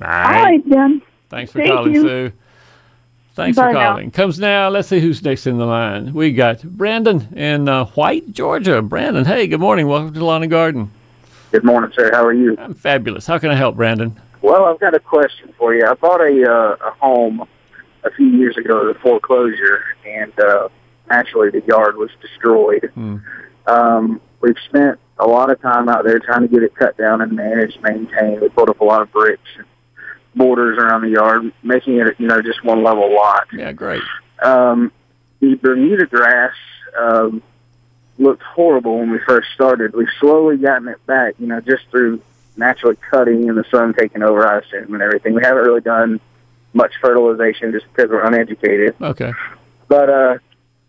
All 0.00 0.06
All 0.06 0.12
right. 0.12 0.42
right 0.42 0.68
then. 0.68 1.02
Thanks 1.28 1.52
for 1.52 1.58
Thank 1.58 1.70
calling, 1.72 1.94
you. 1.94 2.02
Sue. 2.02 2.32
Thanks 3.34 3.56
Bye 3.56 3.68
for 3.68 3.72
now. 3.72 3.90
calling. 3.90 4.10
Comes 4.10 4.38
now. 4.38 4.68
Let's 4.68 4.88
see 4.88 5.00
who's 5.00 5.22
next 5.22 5.46
in 5.46 5.58
the 5.58 5.66
line. 5.66 6.12
We 6.12 6.32
got 6.32 6.62
Brandon 6.62 7.28
in 7.36 7.68
uh, 7.68 7.84
White, 7.86 8.32
Georgia. 8.32 8.82
Brandon, 8.82 9.24
hey, 9.24 9.46
good 9.46 9.60
morning. 9.60 9.86
Welcome 9.86 10.12
to 10.14 10.24
Lawn 10.24 10.42
and 10.42 10.50
Garden. 10.50 10.90
Good 11.52 11.64
morning, 11.64 11.92
sir. 11.94 12.10
How 12.12 12.24
are 12.24 12.32
you? 12.32 12.56
I'm 12.58 12.74
fabulous. 12.74 13.26
How 13.26 13.38
can 13.38 13.50
I 13.50 13.54
help, 13.54 13.76
Brandon? 13.76 14.18
Well, 14.42 14.64
I've 14.64 14.80
got 14.80 14.94
a 14.94 15.00
question 15.00 15.52
for 15.58 15.74
you. 15.74 15.84
I 15.86 15.94
bought 15.94 16.20
a 16.20 16.50
uh, 16.50 16.88
a 16.88 16.90
home 16.92 17.46
a 18.04 18.10
few 18.10 18.26
years 18.26 18.56
ago 18.56 18.88
a 18.88 18.94
foreclosure, 18.94 19.84
and 20.06 20.32
uh, 20.40 20.68
naturally 21.08 21.50
the 21.50 21.62
yard 21.66 21.96
was 21.96 22.10
destroyed. 22.20 22.90
Hmm. 22.94 23.16
Um, 23.66 24.20
we've 24.40 24.56
spent 24.66 24.98
a 25.18 25.26
lot 25.26 25.50
of 25.50 25.60
time 25.60 25.88
out 25.88 26.04
there 26.04 26.18
trying 26.18 26.42
to 26.42 26.48
get 26.48 26.62
it 26.62 26.74
cut 26.74 26.96
down 26.96 27.20
and 27.20 27.32
managed, 27.32 27.80
maintained. 27.82 28.40
We 28.40 28.48
put 28.48 28.68
up 28.68 28.80
a 28.80 28.84
lot 28.84 29.02
of 29.02 29.12
bricks 29.12 29.48
and 29.56 29.66
borders 30.34 30.78
around 30.78 31.02
the 31.02 31.10
yard, 31.10 31.52
making 31.62 31.96
it 31.96 32.16
you 32.18 32.26
know 32.26 32.40
just 32.40 32.64
one 32.64 32.82
level 32.82 33.14
lot. 33.14 33.48
Yeah, 33.52 33.72
great. 33.72 34.02
Um, 34.42 34.92
the 35.40 35.54
Bermuda 35.56 36.06
grass 36.06 36.54
um, 36.98 37.42
looked 38.18 38.42
horrible 38.42 38.98
when 38.98 39.10
we 39.10 39.18
first 39.26 39.48
started. 39.54 39.94
We've 39.94 40.08
slowly 40.18 40.56
gotten 40.56 40.88
it 40.88 41.04
back, 41.06 41.34
you 41.38 41.46
know, 41.46 41.60
just 41.60 41.84
through 41.90 42.22
naturally 42.56 42.96
cutting 43.10 43.48
and 43.48 43.56
the 43.56 43.64
sun 43.70 43.94
taking 43.94 44.22
over, 44.22 44.46
I 44.46 44.58
assume, 44.58 44.92
and 44.94 45.02
everything. 45.02 45.34
We 45.34 45.42
haven't 45.42 45.64
really 45.64 45.80
done 45.80 46.20
much 46.72 46.92
fertilization 47.00 47.72
just 47.72 47.86
because 47.92 48.10
we're 48.10 48.24
uneducated. 48.24 48.94
Okay. 49.00 49.32
But 49.88 50.10
uh, 50.10 50.38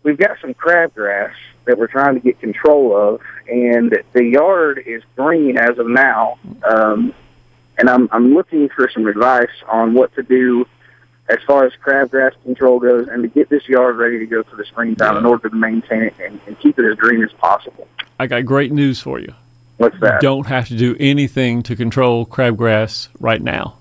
we've 0.02 0.18
got 0.18 0.38
some 0.40 0.54
crabgrass 0.54 1.32
that 1.64 1.78
we're 1.78 1.88
trying 1.88 2.14
to 2.14 2.20
get 2.20 2.40
control 2.40 2.96
of, 2.96 3.20
and 3.48 3.96
the 4.12 4.24
yard 4.24 4.82
is 4.84 5.02
green 5.16 5.56
as 5.58 5.78
of 5.78 5.86
now. 5.86 6.38
Um, 6.68 7.14
and 7.78 7.88
I'm 7.88 8.08
I'm 8.12 8.34
looking 8.34 8.68
for 8.68 8.90
some 8.92 9.06
advice 9.06 9.48
on 9.68 9.94
what 9.94 10.14
to 10.14 10.22
do 10.22 10.66
as 11.28 11.38
far 11.46 11.64
as 11.64 11.72
crabgrass 11.84 12.32
control 12.42 12.78
goes, 12.78 13.08
and 13.08 13.22
to 13.22 13.28
get 13.28 13.48
this 13.48 13.66
yard 13.68 13.96
ready 13.96 14.18
to 14.18 14.26
go 14.26 14.42
for 14.42 14.56
the 14.56 14.64
springtime 14.64 15.16
in 15.16 15.24
order 15.24 15.48
to 15.48 15.54
maintain 15.54 16.02
it 16.02 16.14
and, 16.22 16.40
and 16.46 16.58
keep 16.60 16.78
it 16.78 16.84
as 16.84 16.96
green 16.96 17.22
as 17.22 17.32
possible. 17.32 17.88
I 18.18 18.26
got 18.26 18.44
great 18.44 18.72
news 18.72 19.00
for 19.00 19.18
you. 19.18 19.34
What's 19.78 19.98
that? 20.00 20.20
Don't 20.20 20.46
have 20.46 20.68
to 20.68 20.76
do 20.76 20.96
anything 21.00 21.62
to 21.64 21.76
control 21.76 22.26
crabgrass 22.26 23.08
right 23.18 23.40
now. 23.40 23.78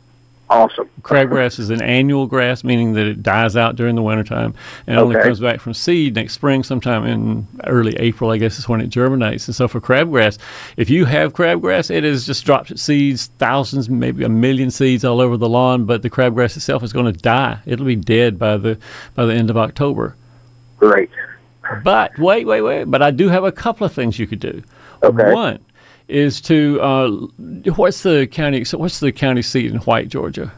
Awesome. 0.52 0.90
Crabgrass 1.02 1.60
is 1.60 1.70
an 1.70 1.82
annual 1.82 2.28
grass, 2.28 2.66
meaning 2.66 2.92
that 2.96 3.08
it 3.08 3.24
dies 3.24 3.56
out 3.56 3.78
during 3.78 3.96
the 3.96 4.02
wintertime 4.02 4.54
and 4.86 5.00
only 5.00 5.16
comes 5.16 5.40
back 5.40 5.62
from 5.62 5.74
seed 5.74 6.16
next 6.16 6.34
spring, 6.34 6.62
sometime 6.62 7.06
in 7.06 7.48
early 7.68 7.96
April, 7.96 8.32
I 8.32 8.38
guess 8.38 8.60
is 8.60 8.68
when 8.68 8.82
it 8.82 8.88
germinates. 8.88 9.48
And 9.48 9.56
so 9.56 9.70
for 9.70 9.80
crabgrass, 9.80 10.38
if 10.76 10.90
you 10.90 11.06
have 11.06 11.32
crabgrass, 11.32 11.90
it 11.90 12.04
has 12.04 12.26
just 12.26 12.44
dropped 12.44 12.70
its 12.70 12.82
seeds, 12.82 13.28
thousands, 13.38 13.90
maybe 13.90 14.26
a 14.26 14.30
million 14.30 14.72
seeds 14.72 15.06
all 15.06 15.22
over 15.22 15.38
the 15.38 15.48
lawn, 15.48 15.86
but 15.86 16.02
the 16.02 16.10
crabgrass 16.10 16.58
itself 16.58 16.84
is 16.84 16.92
going 16.92 17.06
to 17.06 17.18
die. 17.18 17.60
It'll 17.66 17.86
be 17.86 17.96
dead 17.96 18.38
by 18.38 18.58
the 18.58 18.78
by 19.16 19.26
the 19.26 19.34
end 19.34 19.50
of 19.50 19.56
October. 19.56 20.18
Great. 20.80 21.10
But 21.82 22.20
wait, 22.20 22.46
wait, 22.46 22.62
wait. 22.62 22.84
But 22.92 23.02
I 23.02 23.12
do 23.12 23.30
have 23.30 23.46
a 23.46 23.54
couple 23.54 23.86
of 23.86 23.94
things 23.94 24.20
you 24.20 24.28
could 24.28 24.42
do. 24.42 24.62
Okay. 25.02 25.32
One 25.32 25.60
is 26.12 26.41
to 26.41 26.80
uh, 26.82 27.10
what's 27.76 28.04
the 28.04 28.28
county? 28.28 28.63
So 28.65 28.78
what's 28.78 29.00
the 29.00 29.12
county 29.12 29.41
seat 29.41 29.71
in 29.71 29.78
White, 29.80 30.10
Georgia? 30.10 30.52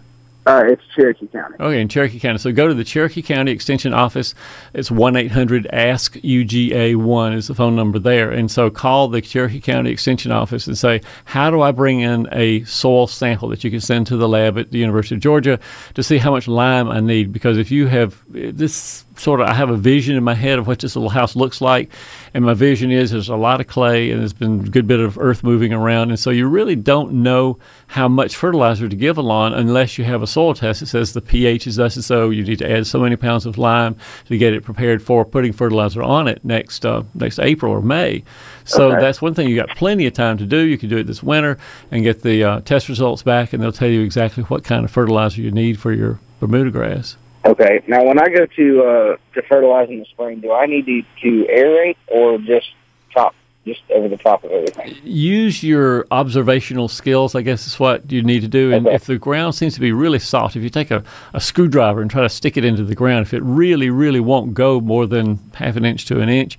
Uh, 0.46 0.64
it's 0.68 0.82
Cherokee 0.94 1.28
County. 1.28 1.56
Okay, 1.58 1.80
in 1.80 1.88
Cherokee 1.88 2.20
County. 2.20 2.38
So 2.38 2.52
go 2.52 2.68
to 2.68 2.74
the 2.74 2.84
Cherokee 2.84 3.22
County 3.22 3.52
Extension 3.52 3.94
Office. 3.94 4.36
It's 4.74 4.92
1 4.92 5.16
800 5.16 5.68
ASK 5.68 6.16
UGA 6.16 6.98
1 6.98 7.34
is 7.34 7.48
the 7.48 7.56
phone 7.56 7.78
number 7.78 7.98
there. 7.98 8.30
And 8.30 8.52
so 8.52 8.70
call 8.70 9.08
the 9.08 9.22
Cherokee 9.22 9.62
County 9.62 9.92
Extension 9.92 10.34
Office 10.34 10.68
and 10.68 10.78
say, 10.78 11.02
How 11.24 11.50
do 11.50 11.62
I 11.62 11.72
bring 11.72 12.02
in 12.02 12.28
a 12.34 12.64
soil 12.66 13.08
sample 13.08 13.48
that 13.50 13.64
you 13.64 13.72
can 13.72 13.80
send 13.80 14.06
to 14.08 14.18
the 14.18 14.28
lab 14.28 14.58
at 14.58 14.72
the 14.72 14.80
University 14.80 15.16
of 15.16 15.22
Georgia 15.22 15.60
to 15.94 16.04
see 16.04 16.18
how 16.18 16.32
much 16.32 16.50
lime 16.50 16.90
I 16.90 17.00
need? 17.00 17.32
Because 17.32 17.58
if 17.58 17.72
you 17.72 17.88
have 17.88 18.22
this 18.28 19.06
sort 19.16 19.42
of, 19.42 19.48
I 19.48 19.54
have 19.54 19.70
a 19.70 19.78
vision 19.78 20.16
in 20.16 20.24
my 20.24 20.34
head 20.34 20.58
of 20.60 20.66
what 20.68 20.80
this 20.80 20.96
little 20.96 21.10
house 21.10 21.36
looks 21.36 21.62
like. 21.62 21.92
And 22.34 22.44
my 22.44 22.54
vision 22.54 22.90
is 22.92 23.12
there's 23.12 23.30
a 23.30 23.36
lot 23.36 23.62
of 23.62 23.68
clay 23.68 24.10
and 24.12 24.20
there's 24.20 24.34
been 24.34 24.62
a 24.62 24.70
good 24.70 24.88
bit 24.88 25.00
of 25.00 25.20
earth 25.20 25.44
moving 25.44 25.72
around. 25.72 26.10
And 26.10 26.20
so 26.20 26.30
you 26.32 26.48
really 26.48 26.76
don't 26.76 27.14
know 27.14 27.60
how 27.88 28.08
much 28.08 28.36
fertilizer 28.36 28.90
to 28.90 28.96
give 28.96 29.18
a 29.18 29.22
lawn 29.22 29.54
unless 29.54 29.98
you 29.98 30.04
have 30.04 30.24
a 30.24 30.28
soil 30.28 30.54
test 30.56 30.80
that 30.80 30.88
says 30.88 31.14
the 31.14 31.22
pH 31.22 31.68
is 31.68 31.76
thus 31.76 31.96
and 31.96 32.04
so. 32.04 32.32
You 32.32 32.44
need 32.44 32.58
to 32.60 32.72
add 32.72 32.88
so 32.88 33.00
many 33.00 33.16
pounds 33.16 33.46
of 33.46 33.58
lime 33.58 33.96
to 34.28 34.38
get 34.38 34.54
it 34.54 34.64
prepared 34.64 35.02
for 35.04 35.24
putting 35.26 35.54
fertilizer 35.54 36.02
on 36.02 36.28
it 36.28 36.44
next 36.44 36.86
uh, 36.86 37.04
next 37.14 37.38
April 37.40 37.72
or 37.72 37.82
May. 37.82 38.24
So 38.66 38.92
Okay. 38.94 39.02
that's 39.02 39.22
one 39.22 39.34
thing 39.34 39.48
you 39.48 39.56
got 39.56 39.70
plenty 39.78 40.08
of 40.08 40.14
time 40.14 40.38
to 40.40 40.46
do. 40.46 40.58
You 40.58 40.78
can 40.78 40.90
do 40.90 40.98
it 40.98 41.06
this 41.06 41.22
winter 41.22 41.58
and 41.92 42.04
get 42.04 42.24
the 42.24 42.44
uh, 42.44 42.60
test 42.62 42.90
results 42.90 43.22
back, 43.22 43.54
and 43.54 43.62
they'll 43.62 43.72
tell 43.72 43.90
you 43.90 44.02
exactly 44.02 44.44
what 44.46 44.64
kind 44.64 44.84
of 44.86 44.92
fertilizer 44.92 45.42
you 45.42 45.52
need 45.52 45.80
for 45.80 45.92
your 45.92 46.20
Bermuda 46.40 46.72
grass. 46.72 47.16
Okay. 47.46 47.84
Now, 47.88 48.04
when 48.06 48.20
I 48.20 48.30
go 48.30 48.46
to 48.46 48.84
uh, 48.84 49.18
to 49.34 49.42
fertilize 49.48 49.90
in 49.90 50.00
the 50.00 50.06
spring, 50.06 50.40
do 50.40 50.52
I 50.54 50.66
need 50.66 50.86
to, 50.86 51.02
to 51.24 51.48
aerate 51.52 51.98
or 52.08 52.38
just 52.38 52.68
top 53.14 53.36
just 53.66 53.82
over 53.92 54.08
the 54.10 54.18
top 54.18 54.44
of 54.44 54.52
everything? 54.52 54.96
use 55.04 55.64
your 55.64 56.06
observational 56.12 56.88
skills, 56.90 57.34
I 57.36 57.42
guess 57.42 57.66
is 57.68 57.80
what 57.80 58.12
you 58.12 58.22
need 58.22 58.42
to 58.42 58.48
do. 58.48 58.74
And 58.74 58.86
Okay. 58.88 58.96
if 58.96 59.06
the 59.06 59.18
ground 59.18 59.56
seems 59.56 59.74
to 59.76 59.80
be 59.80 59.92
really 59.92 60.20
soft, 60.20 60.56
if 60.56 60.64
you 60.64 60.70
take 60.70 60.92
a, 60.92 61.04
a 61.34 61.40
screwdriver 61.42 62.02
and 62.02 62.10
try 62.12 62.22
to 62.24 62.30
stick 62.30 62.58
it 62.58 62.66
into 62.66 62.84
the 62.84 62.96
ground, 62.96 63.26
if 63.26 63.34
it 63.34 63.42
really, 63.44 63.90
really 63.90 64.20
won't 64.20 64.54
go 64.54 64.80
more 64.82 65.06
than 65.08 65.40
half 65.54 65.76
an 65.78 65.86
inch 65.86 66.06
to 66.06 66.20
an 66.20 66.28
inch, 66.30 66.58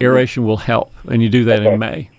aeration 0.00 0.44
will 0.44 0.56
help. 0.58 0.92
And 1.08 1.20
you 1.22 1.28
do 1.28 1.44
that 1.44 1.60
Okay. 1.60 1.72
in 1.72 1.78
May. 1.78 2.10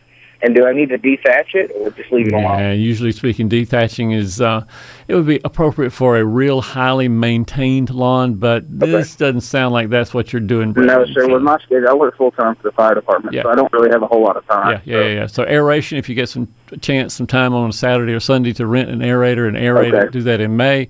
And 0.42 0.56
do 0.56 0.68
I 0.68 0.74
need 0.74 0.90
to 0.90 1.00
dethatch 1.00 1.56
it 1.56 1.72
or 1.76 1.90
just 1.92 2.12
leave 2.12 2.28
it 2.28 2.34
alone? 2.34 2.60
Yeah, 2.60 2.72
usually 2.72 3.12
speaking, 3.12 3.50
dethatching 3.50 4.16
is 4.16 4.40
uh, 4.40 4.66
it 5.08 5.16
would 5.16 5.26
be 5.26 5.40
appropriate 5.44 5.90
for 5.90 6.16
a 6.18 6.24
real 6.24 6.62
highly 6.62 7.08
maintained 7.08 7.90
lawn, 7.90 8.36
but 8.36 8.64
this 8.68 9.16
doesn't 9.16 9.42
sound 9.42 9.74
like 9.74 9.90
that's 9.90 10.14
what 10.14 10.32
you're 10.32 10.40
doing. 10.40 10.74
No, 10.78 11.06
sir. 11.08 11.26
So- 11.26 11.34
With 11.34 11.42
my 11.42 11.58
schedule, 11.60 11.90
I 11.90 11.94
work 11.94 12.16
full 12.18 12.32
time 12.32 12.54
for 12.56 12.64
the 12.64 12.72
fire 12.72 12.94
department, 12.94 13.34
Yeah. 13.36 13.44
so 13.44 13.50
I 13.50 13.56
don't 13.56 13.72
really 13.74 13.90
have 13.90 14.04
a 14.04 14.08
whole 14.08 14.22
lot 14.24 14.38
of 14.38 14.46
time. 14.48 14.80
Yeah, 14.86 14.98
yeah, 15.00 15.04
yeah, 15.06 15.14
yeah. 15.22 15.26
So 15.28 15.44
aeration, 15.44 15.98
if 15.98 16.08
you 16.08 16.14
get 16.14 16.30
some 16.30 16.48
chance, 16.82 17.16
some 17.16 17.26
time 17.28 17.54
on 17.56 17.70
a 17.70 17.74
Saturday 17.74 18.14
or 18.14 18.20
Sunday 18.20 18.54
to 18.54 18.68
rent 18.68 18.90
an 18.90 19.00
aerator 19.00 19.48
and 19.48 19.58
aerate 19.58 19.94
Okay. 19.96 20.06
it, 20.06 20.12
do 20.12 20.22
that 20.22 20.40
in 20.40 20.56
May. 20.56 20.88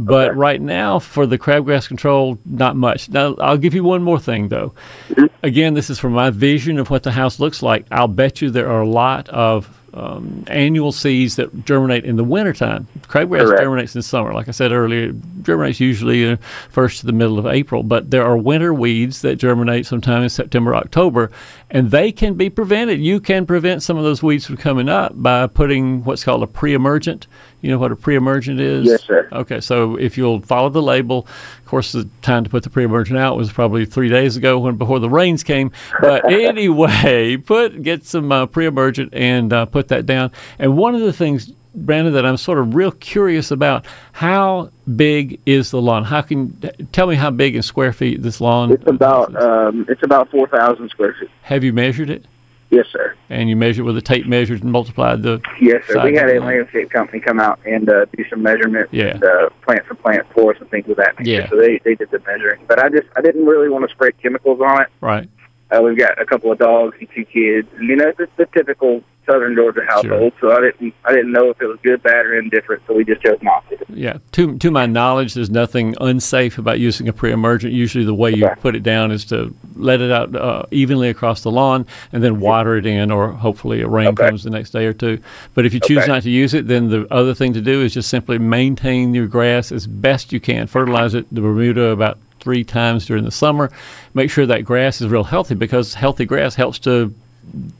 But 0.00 0.30
Okay. 0.30 0.38
right 0.38 0.60
now, 0.60 1.00
for 1.00 1.26
the 1.26 1.38
crabgrass 1.38 1.88
control, 1.88 2.38
not 2.46 2.76
much. 2.76 3.08
Now, 3.10 3.34
I'll 3.40 3.56
give 3.58 3.74
you 3.74 3.82
one 3.82 4.02
more 4.04 4.20
thing, 4.20 4.48
though. 4.48 4.72
Mm-hmm. 5.10 5.26
Again, 5.42 5.74
this 5.74 5.90
is 5.90 5.98
from 5.98 6.12
my 6.12 6.30
vision 6.30 6.78
of 6.78 6.88
what 6.88 7.02
the 7.02 7.10
house 7.12 7.40
looks 7.40 7.62
like. 7.62 7.84
I'll 7.90 8.06
bet 8.08 8.40
you 8.40 8.48
there 8.50 8.70
are 8.70 8.80
a 8.82 8.88
lot 8.88 9.28
of 9.30 9.68
um, 9.94 10.44
annual 10.48 10.92
seeds 10.92 11.36
that 11.36 11.64
germinate 11.64 12.04
in 12.04 12.14
the 12.16 12.22
wintertime. 12.22 12.86
Crabgrass 13.08 13.46
Correct. 13.46 13.62
germinates 13.62 13.96
in 13.96 14.02
summer. 14.02 14.32
Like 14.34 14.46
I 14.46 14.52
said 14.52 14.70
earlier, 14.70 15.08
it 15.08 15.16
germinates 15.42 15.80
usually 15.80 16.30
uh, 16.30 16.36
first 16.70 17.00
to 17.00 17.06
the 17.06 17.12
middle 17.12 17.38
of 17.38 17.46
April. 17.46 17.82
But 17.82 18.10
there 18.10 18.24
are 18.24 18.36
winter 18.36 18.72
weeds 18.72 19.22
that 19.22 19.36
germinate 19.36 19.86
sometime 19.86 20.22
in 20.22 20.28
September, 20.28 20.76
October, 20.76 21.30
and 21.70 21.90
they 21.90 22.12
can 22.12 22.34
be 22.34 22.50
prevented. 22.50 23.00
You 23.00 23.18
can 23.18 23.46
prevent 23.46 23.82
some 23.82 23.96
of 23.96 24.04
those 24.04 24.22
weeds 24.22 24.46
from 24.46 24.58
coming 24.58 24.88
up 24.88 25.20
by 25.20 25.46
putting 25.48 26.04
what's 26.04 26.22
called 26.22 26.42
a 26.42 26.46
pre-emergent. 26.46 27.26
You 27.60 27.70
know 27.72 27.78
what 27.78 27.90
a 27.90 27.96
pre-emergent 27.96 28.60
is? 28.60 28.86
Yes, 28.86 29.02
sir. 29.02 29.28
Okay, 29.32 29.60
so 29.60 29.96
if 29.96 30.16
you'll 30.16 30.40
follow 30.42 30.68
the 30.68 30.82
label, 30.82 31.26
of 31.58 31.66
course, 31.66 31.90
the 31.90 32.08
time 32.22 32.44
to 32.44 32.50
put 32.50 32.62
the 32.62 32.70
pre-emergent 32.70 33.18
out 33.18 33.36
was 33.36 33.52
probably 33.52 33.84
three 33.84 34.08
days 34.08 34.36
ago 34.36 34.58
when 34.60 34.76
before 34.76 35.00
the 35.00 35.10
rains 35.10 35.42
came. 35.42 35.72
But 36.00 36.24
anyway, 36.30 37.36
put 37.36 37.82
get 37.82 38.04
some 38.04 38.30
uh, 38.30 38.46
pre-emergent 38.46 39.12
and 39.12 39.52
uh, 39.52 39.66
put 39.66 39.88
that 39.88 40.06
down. 40.06 40.30
And 40.58 40.76
one 40.76 40.94
of 40.94 41.00
the 41.00 41.12
things, 41.12 41.52
Brandon, 41.74 42.14
that 42.14 42.24
I'm 42.24 42.36
sort 42.36 42.58
of 42.58 42.76
real 42.76 42.92
curious 42.92 43.50
about: 43.50 43.86
how 44.12 44.70
big 44.94 45.40
is 45.44 45.72
the 45.72 45.82
lawn? 45.82 46.04
How 46.04 46.22
can 46.22 46.56
tell 46.92 47.08
me 47.08 47.16
how 47.16 47.30
big 47.32 47.56
in 47.56 47.62
square 47.62 47.92
feet 47.92 48.22
this 48.22 48.40
lawn? 48.40 48.70
It's 48.70 48.86
about 48.86 49.34
um, 49.34 49.84
it's 49.88 50.04
about 50.04 50.30
four 50.30 50.46
thousand 50.46 50.90
square 50.90 51.16
feet. 51.18 51.30
Have 51.42 51.64
you 51.64 51.72
measured 51.72 52.08
it? 52.08 52.24
Yes, 52.70 52.86
sir. 52.92 53.14
And 53.30 53.48
you 53.48 53.56
measured 53.56 53.86
with 53.86 53.96
a 53.96 54.02
tape 54.02 54.26
measure 54.26 54.54
and 54.54 54.64
multiplied 54.64 55.22
the. 55.22 55.40
Yes, 55.60 55.82
sir. 55.86 56.04
We 56.04 56.14
had 56.14 56.28
a 56.28 56.38
landscape 56.40 56.90
company 56.90 57.18
come 57.20 57.40
out 57.40 57.58
and 57.64 57.88
uh, 57.88 58.04
do 58.16 58.24
some 58.28 58.42
measurements 58.42 58.92
Yeah. 58.92 59.06
and 59.14 59.24
uh, 59.24 59.48
plant 59.62 59.86
for 59.86 59.94
plant 59.94 60.26
for 60.34 60.54
us 60.54 60.60
and 60.60 60.68
things 60.70 60.88
of 60.90 60.96
that 60.96 61.18
nature. 61.18 61.30
Yeah. 61.30 61.48
So 61.48 61.56
they 61.56 61.78
they 61.84 61.94
did 61.94 62.10
the 62.10 62.18
measuring, 62.26 62.64
but 62.68 62.78
I 62.78 62.90
just 62.90 63.06
I 63.16 63.22
didn't 63.22 63.46
really 63.46 63.70
want 63.70 63.88
to 63.88 63.94
spray 63.94 64.12
chemicals 64.22 64.60
on 64.60 64.82
it. 64.82 64.88
Right. 65.00 65.28
Uh, 65.70 65.80
we've 65.82 65.98
got 65.98 66.20
a 66.20 66.24
couple 66.26 66.50
of 66.52 66.58
dogs 66.58 66.96
and 66.98 67.08
two 67.14 67.24
kids, 67.24 67.68
and 67.76 67.88
you 67.88 67.96
know, 67.96 68.12
it's 68.18 68.32
the 68.36 68.46
typical 68.46 69.02
Southern 69.28 69.54
Georgia 69.54 69.82
household. 69.86 70.32
So 70.40 70.50
I 70.52 70.60
didn't, 70.60 70.94
I 71.04 71.10
didn't 71.12 71.32
know 71.32 71.50
if 71.50 71.60
it 71.60 71.66
was 71.66 71.78
good, 71.82 72.02
bad, 72.02 72.24
or 72.26 72.38
indifferent. 72.38 72.82
So 72.86 72.94
we 72.94 73.04
just 73.04 73.22
chose 73.22 73.38
not 73.42 73.68
to. 73.68 73.76
Yeah, 73.90 74.18
to 74.32 74.56
to 74.58 74.70
my 74.70 74.86
knowledge, 74.86 75.34
there's 75.34 75.50
nothing 75.50 75.94
unsafe 76.00 76.58
about 76.58 76.78
using 76.80 77.08
a 77.08 77.12
pre-emergent. 77.12 77.72
Usually, 77.72 78.04
the 78.04 78.14
way 78.14 78.30
you 78.32 78.46
Okay. 78.46 78.60
put 78.60 78.74
it 78.76 78.82
down 78.82 79.10
is 79.10 79.24
to 79.26 79.54
let 79.76 80.00
it 80.00 80.10
out 80.10 80.34
uh, 80.34 80.62
evenly 80.70 81.08
across 81.08 81.42
the 81.42 81.50
lawn 81.50 81.86
and 82.12 82.22
then 82.22 82.40
water 82.40 82.76
it 82.76 82.86
in, 82.86 83.10
or 83.10 83.32
hopefully 83.32 83.82
a 83.82 83.88
rain 83.88 84.08
Okay. 84.08 84.28
comes 84.28 84.44
the 84.44 84.50
next 84.50 84.70
day 84.70 84.86
or 84.86 84.92
two. 84.92 85.18
But 85.54 85.66
if 85.66 85.74
you 85.74 85.80
choose 85.80 85.98
Okay. 86.04 86.12
not 86.12 86.22
to 86.22 86.30
use 86.30 86.54
it, 86.54 86.66
then 86.68 86.88
the 86.88 87.06
other 87.12 87.34
thing 87.34 87.52
to 87.54 87.60
do 87.60 87.82
is 87.82 87.92
just 87.94 88.08
simply 88.08 88.38
maintain 88.38 89.14
your 89.14 89.26
grass 89.26 89.70
as 89.72 89.86
best 89.86 90.32
you 90.32 90.40
can. 90.40 90.66
Fertilize 90.66 91.14
it, 91.14 91.26
the 91.32 91.40
Bermuda, 91.40 91.86
about 91.88 92.18
three 92.40 92.62
times 92.64 93.04
during 93.04 93.24
the 93.24 93.30
summer. 93.32 93.68
Make 94.14 94.30
sure 94.30 94.46
that 94.46 94.64
grass 94.64 95.00
is 95.00 95.08
real 95.08 95.24
healthy 95.24 95.54
because 95.54 95.94
healthy 95.94 96.24
grass 96.24 96.54
helps 96.54 96.78
to 96.80 97.12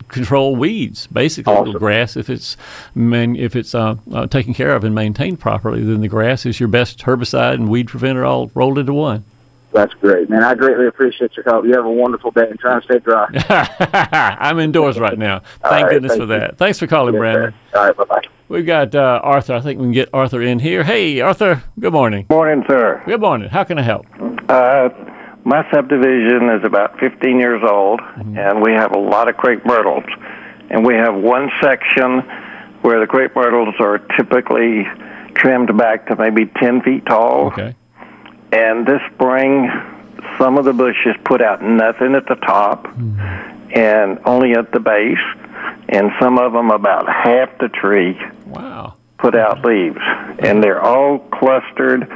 control 0.08 0.56
weeds. 0.56 1.06
Basically, 1.08 1.54
the 1.72 1.78
grass, 1.78 2.16
if 2.16 2.28
it's 2.30 2.56
man, 2.94 3.36
if 3.36 3.54
it's 3.56 3.74
uh, 3.74 3.96
uh, 4.12 4.26
taken 4.26 4.54
care 4.54 4.74
of 4.74 4.84
and 4.84 4.94
maintained 4.94 5.40
properly, 5.40 5.82
then 5.82 6.00
the 6.00 6.08
grass 6.08 6.46
is 6.46 6.58
your 6.60 6.68
best 6.68 7.00
herbicide 7.00 7.54
and 7.54 7.68
weed 7.68 7.88
preventer 7.88 8.24
all 8.24 8.50
rolled 8.54 8.78
into 8.78 8.94
one. 8.94 9.24
That's 9.70 9.92
great, 9.94 10.30
man. 10.30 10.42
I 10.42 10.54
greatly 10.54 10.86
appreciate 10.86 11.36
your 11.36 11.44
help. 11.44 11.66
You 11.66 11.74
have 11.74 11.84
a 11.84 11.90
wonderful 11.90 12.30
day 12.30 12.48
and 12.48 12.58
try 12.58 12.80
to 12.80 12.84
stay 12.84 12.98
dry. 13.00 13.26
I'm 14.40 14.58
indoors 14.60 14.98
right 14.98 15.18
now. 15.18 15.40
Thank 15.62 15.84
right, 15.84 15.90
goodness 15.92 16.12
thank 16.12 16.26
for 16.26 16.32
you. 16.34 16.40
that. 16.40 16.56
Thanks 16.56 16.78
for 16.78 16.86
calling, 16.86 17.12
Yes, 17.14 17.20
Brandon. 17.20 17.54
sir. 17.72 17.78
All 17.78 17.84
right, 17.86 17.96
bye 17.96 18.04
bye. 18.04 18.22
We've 18.48 18.64
got 18.64 18.94
uh, 18.94 19.20
Arthur. 19.22 19.52
I 19.54 19.60
think 19.60 19.78
we 19.78 19.84
can 19.84 19.92
get 19.92 20.08
Arthur 20.14 20.40
in 20.40 20.58
here. 20.60 20.84
Hey, 20.84 21.20
Arthur. 21.20 21.62
Good 21.78 21.92
morning. 21.92 22.24
Morning, 22.30 22.64
sir. 22.66 23.02
Good 23.04 23.20
morning. 23.20 23.50
How 23.50 23.62
can 23.64 23.78
I 23.78 23.82
help? 23.82 24.06
Uh, 24.48 24.88
my 25.48 25.66
subdivision 25.70 26.50
is 26.50 26.62
about 26.62 27.00
15 27.00 27.40
years 27.40 27.62
old, 27.66 28.00
mm-hmm. 28.00 28.36
and 28.36 28.60
we 28.60 28.72
have 28.72 28.92
a 28.92 28.98
lot 28.98 29.30
of 29.30 29.36
crepe 29.38 29.64
myrtles. 29.64 30.04
And 30.68 30.84
we 30.84 30.94
have 30.94 31.14
one 31.14 31.50
section 31.62 32.20
where 32.82 33.00
the 33.00 33.06
crepe 33.06 33.34
myrtles 33.34 33.74
are 33.80 33.96
typically 34.18 34.86
trimmed 35.32 35.74
back 35.78 36.06
to 36.08 36.16
maybe 36.16 36.44
10 36.44 36.82
feet 36.82 37.06
tall. 37.06 37.46
Okay. 37.46 37.74
And 38.52 38.86
this 38.86 39.00
spring, 39.14 39.70
some 40.36 40.58
of 40.58 40.66
the 40.66 40.74
bushes 40.74 41.16
put 41.24 41.40
out 41.40 41.62
nothing 41.62 42.14
at 42.14 42.26
the 42.26 42.34
top 42.34 42.84
mm-hmm. 42.84 43.70
and 43.74 44.18
only 44.26 44.52
at 44.52 44.70
the 44.72 44.80
base, 44.80 45.16
and 45.88 46.10
some 46.20 46.38
of 46.38 46.52
them 46.52 46.70
about 46.70 47.06
half 47.08 47.56
the 47.58 47.70
tree 47.70 48.20
Wow. 48.44 48.96
put 49.16 49.34
out 49.34 49.64
leaves, 49.64 49.96
and 50.40 50.62
they're 50.62 50.82
all 50.82 51.20
clustered, 51.20 52.06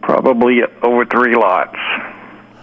probably 0.00 0.60
over 0.84 1.04
three 1.06 1.34
lots. 1.34 1.76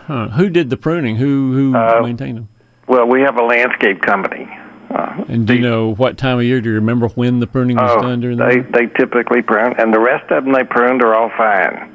Huh. 0.10 0.30
Who 0.30 0.50
did 0.50 0.72
the 0.72 0.76
pruning? 0.78 1.18
Who 1.18 1.54
who 1.54 1.76
Uh, 1.78 2.02
maintained 2.02 2.38
them? 2.38 2.48
Well, 2.88 3.06
we 3.08 3.22
have 3.22 3.38
a 3.38 3.44
landscape 3.44 4.02
company. 4.02 4.50
Uh, 4.90 5.24
And 5.28 5.46
do 5.46 5.54
you 5.54 5.62
know 5.62 5.94
what 5.94 6.18
time 6.18 6.40
of 6.40 6.44
year? 6.46 6.62
Do 6.62 6.70
you 6.70 6.76
remember 6.76 7.10
when 7.10 7.40
the 7.40 7.46
pruning 7.46 7.78
was 7.78 7.92
oh, 7.96 8.02
done 8.02 8.20
during 8.20 8.38
the 8.40 8.46
they 8.46 8.54
year? 8.56 8.68
they 8.74 8.86
typically 8.98 9.44
prune, 9.44 9.76
and 9.78 9.94
the 9.94 10.00
rest 10.00 10.32
of 10.32 10.44
them 10.44 10.52
they 10.54 10.64
pruned 10.64 11.04
are 11.04 11.14
all 11.14 11.30
fine. 11.38 11.92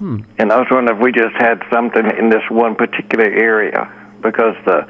Hmm. 0.00 0.16
And 0.38 0.50
I 0.50 0.58
was 0.58 0.66
wondering 0.72 0.98
if 0.98 1.02
we 1.04 1.12
just 1.12 1.36
had 1.36 1.62
something 1.72 2.04
in 2.18 2.30
this 2.30 2.42
one 2.50 2.74
particular 2.74 3.26
area 3.26 3.88
because 4.22 4.56
the 4.66 4.84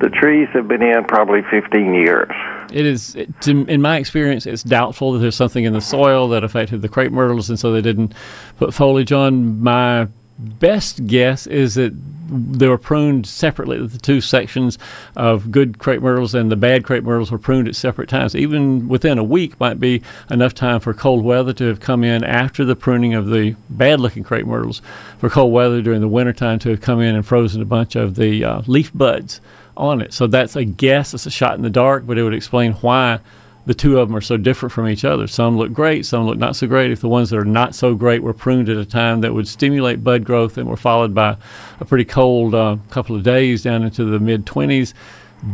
the 0.00 0.10
trees 0.10 0.48
have 0.52 0.66
been 0.66 0.82
in 0.82 1.04
probably 1.04 1.42
15 1.50 1.94
years. 1.94 2.28
It 2.72 2.84
is, 2.84 3.14
it, 3.14 3.40
to, 3.42 3.64
in 3.66 3.80
my 3.80 3.96
experience, 3.98 4.44
it's 4.44 4.62
doubtful 4.64 5.12
that 5.12 5.20
there's 5.20 5.36
something 5.36 5.64
in 5.64 5.72
the 5.72 5.80
soil 5.80 6.28
that 6.30 6.42
affected 6.44 6.82
the 6.82 6.88
crepe 6.88 7.12
myrtles, 7.12 7.48
and 7.48 7.58
so 7.58 7.72
they 7.72 7.80
didn't 7.80 8.12
put 8.58 8.74
foliage 8.74 9.12
on. 9.12 9.62
My 9.62 10.08
best 10.38 11.06
guess 11.06 11.46
is 11.46 11.76
that 11.76 11.94
they 12.28 12.68
were 12.68 12.78
pruned 12.78 13.26
separately. 13.26 13.86
The 13.86 13.98
two 13.98 14.20
sections 14.20 14.78
of 15.16 15.50
good 15.50 15.78
crepe 15.78 16.02
myrtles 16.02 16.34
and 16.34 16.50
the 16.50 16.56
bad 16.56 16.84
crepe 16.84 17.04
myrtles 17.04 17.30
were 17.30 17.38
pruned 17.38 17.68
at 17.68 17.76
separate 17.76 18.08
times. 18.08 18.34
Even 18.34 18.88
within 18.88 19.18
a 19.18 19.24
week 19.24 19.58
might 19.60 19.78
be 19.80 20.02
enough 20.30 20.54
time 20.54 20.80
for 20.80 20.92
cold 20.92 21.24
weather 21.24 21.52
to 21.54 21.64
have 21.64 21.80
come 21.80 22.04
in 22.04 22.24
after 22.24 22.64
the 22.64 22.76
pruning 22.76 23.14
of 23.14 23.28
the 23.28 23.56
bad-looking 23.70 24.24
crepe 24.24 24.46
myrtles. 24.46 24.82
For 25.18 25.30
cold 25.30 25.52
weather 25.52 25.82
during 25.82 26.00
the 26.00 26.08
wintertime 26.08 26.58
to 26.60 26.70
have 26.70 26.80
come 26.80 27.00
in 27.00 27.14
and 27.14 27.24
frozen 27.24 27.62
a 27.62 27.66
bunch 27.66 27.96
of 27.96 28.16
the 28.16 28.44
uh, 28.44 28.62
leaf 28.66 28.92
buds 28.94 29.40
on 29.76 30.00
it. 30.00 30.12
So 30.12 30.26
that's 30.26 30.56
a 30.56 30.64
guess. 30.64 31.14
It's 31.14 31.26
a 31.26 31.30
shot 31.30 31.56
in 31.56 31.62
the 31.62 31.70
dark, 31.70 32.06
but 32.06 32.18
it 32.18 32.22
would 32.22 32.34
explain 32.34 32.72
why 32.74 33.20
the 33.66 33.74
two 33.74 33.98
of 33.98 34.08
them 34.08 34.16
are 34.16 34.20
so 34.20 34.36
different 34.36 34.72
from 34.72 34.88
each 34.88 35.04
other. 35.04 35.26
Some 35.26 35.56
look 35.58 35.72
great, 35.72 36.06
some 36.06 36.24
look 36.26 36.38
not 36.38 36.54
so 36.56 36.66
great. 36.66 36.90
If 36.92 37.00
the 37.00 37.08
ones 37.08 37.30
that 37.30 37.38
are 37.38 37.44
not 37.44 37.74
so 37.74 37.94
great 37.94 38.22
were 38.22 38.32
pruned 38.32 38.68
at 38.68 38.76
a 38.76 38.84
time 38.84 39.20
that 39.22 39.34
would 39.34 39.48
stimulate 39.48 40.04
bud 40.04 40.24
growth 40.24 40.56
and 40.56 40.68
were 40.68 40.76
followed 40.76 41.14
by 41.14 41.36
a 41.80 41.84
pretty 41.84 42.04
cold 42.04 42.54
uh, 42.54 42.76
couple 42.90 43.16
of 43.16 43.24
days 43.24 43.62
down 43.62 43.82
into 43.82 44.04
the 44.04 44.20
mid 44.20 44.46
20s, 44.46 44.94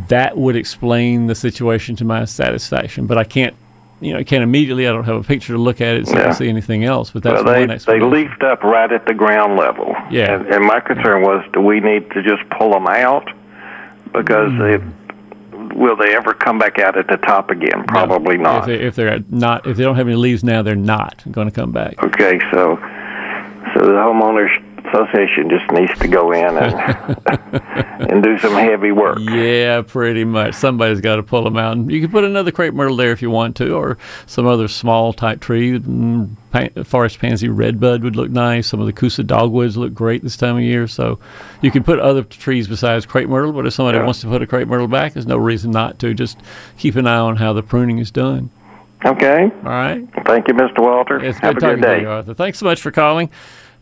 that 0.07 0.37
would 0.37 0.55
explain 0.55 1.25
the 1.27 1.35
situation 1.35 1.95
to 1.97 2.05
my 2.05 2.23
satisfaction. 2.25 3.07
But 3.07 3.17
I 3.17 3.23
can't. 3.23 3.55
You 4.01 4.11
know, 4.13 4.19
I 4.19 4.23
can't 4.25 4.43
immediately. 4.43 4.85
I 4.85 4.91
don't 4.91 5.05
have 5.05 5.15
a 5.15 5.23
picture 5.23 5.53
to 5.53 5.59
look 5.59 5.79
at 5.79 5.95
it 5.95 6.07
so 6.07 6.15
I 6.15 6.17
Yeah. 6.17 6.23
can 6.25 6.33
see 6.33 6.49
anything 6.49 6.83
else. 6.83 7.11
But 7.11 7.23
that's 7.23 7.41
well, 7.41 7.53
they 7.53 7.65
one 7.65 7.79
they 7.85 7.99
leafed 8.01 8.43
up 8.43 8.61
right 8.61 8.91
at 8.91 9.05
the 9.05 9.13
ground 9.13 9.55
level. 9.55 9.95
Yeah. 10.11 10.35
And, 10.35 10.47
and 10.53 10.65
my 10.65 10.81
concern 10.81 11.21
was, 11.21 11.45
do 11.53 11.61
we 11.61 11.79
need 11.79 12.11
to 12.11 12.21
just 12.21 12.41
pull 12.49 12.71
them 12.71 12.85
out 12.87 13.29
because 14.11 14.51
they 14.59 14.77
will 15.75 15.95
they 15.95 16.15
ever 16.15 16.33
come 16.33 16.57
back 16.59 16.79
out 16.79 16.97
at 16.97 17.07
the 17.07 17.17
top 17.17 17.49
again? 17.49 17.83
Probably 17.87 18.37
No. 18.37 18.43
not. 18.43 18.59
If, 18.61 18.65
they, 18.65 18.85
if 18.85 18.95
they're 18.95 19.19
not, 19.29 19.67
if 19.67 19.77
they 19.77 19.83
don't 19.83 19.95
have 19.95 20.07
any 20.07 20.15
leaves 20.15 20.43
now, 20.43 20.61
they're 20.61 20.75
not 20.75 21.23
going 21.31 21.47
to 21.49 21.53
come 21.53 21.71
back. 21.71 22.01
Okay, 22.03 22.39
so 22.51 22.77
so 23.73 23.79
the 23.85 23.93
homeowners 23.93 24.49
association 24.93 25.49
just 25.49 25.69
needs 25.71 25.97
to 25.99 26.07
go 26.07 26.31
in 26.31 26.57
and 26.57 27.17
and 28.11 28.23
do 28.23 28.37
some 28.39 28.53
heavy 28.53 28.91
work. 28.91 29.17
Yeah, 29.19 29.81
pretty 29.81 30.23
much. 30.23 30.53
Somebody's 30.53 31.01
got 31.01 31.15
to 31.17 31.23
pull 31.23 31.43
them 31.43 31.57
out. 31.57 31.73
And 31.77 31.91
you 31.91 31.99
can 32.01 32.11
put 32.11 32.23
another 32.23 32.51
crepe 32.51 32.73
myrtle 32.73 32.95
there 32.95 33.11
if 33.11 33.21
you 33.21 33.29
want 33.29 33.55
to, 33.57 33.73
or 33.75 33.97
some 34.25 34.45
other 34.45 34.67
small 34.67 35.13
type 35.13 35.39
tree. 35.41 35.79
Mm, 35.79 36.35
Forest 36.85 37.17
pansy 37.17 37.49
redbud 37.49 38.03
would 38.03 38.15
look 38.15 38.29
nice. 38.29 38.67
Some 38.67 38.79
of 38.79 38.85
the 38.85 38.93
Kousa 38.93 39.25
dogwoods 39.25 39.75
look 39.75 39.91
great 39.93 40.21
this 40.21 40.37
time 40.37 40.57
of 40.57 40.61
year. 40.61 40.87
So 40.87 41.17
you 41.61 41.71
can 41.71 41.83
put 41.83 41.99
other 41.99 42.21
trees 42.23 42.67
besides 42.67 43.07
crepe 43.07 43.27
myrtle. 43.27 43.53
But 43.53 43.65
if 43.65 43.73
somebody 43.73 43.97
Yeah. 43.97 44.03
wants 44.05 44.21
to 44.21 44.27
put 44.27 44.41
a 44.43 44.47
crepe 44.47 44.67
myrtle 44.67 44.87
back, 44.87 45.13
there's 45.13 45.25
no 45.25 45.37
reason 45.37 45.71
not 45.71 45.97
to. 45.99 46.13
Just 46.13 46.37
keep 46.77 46.95
an 46.95 47.07
eye 47.07 47.17
on 47.17 47.37
how 47.37 47.53
the 47.53 47.63
pruning 47.63 47.97
is 47.97 48.11
done. 48.11 48.51
Okay. 49.05 49.43
All 49.65 49.69
right. 49.71 50.07
Thank 50.25 50.47
you, 50.47 50.53
Mr. 50.53 50.79
Walter. 50.79 51.19
It's 51.21 51.37
Have 51.39 51.55
good 51.55 51.63
a 51.63 51.75
good 51.75 51.81
day. 51.81 52.01
you, 52.01 52.09
Arthur. 52.09 52.33
Thanks 52.35 52.59
so 52.59 52.65
much 52.65 52.79
for 52.81 52.91
calling. 52.91 53.29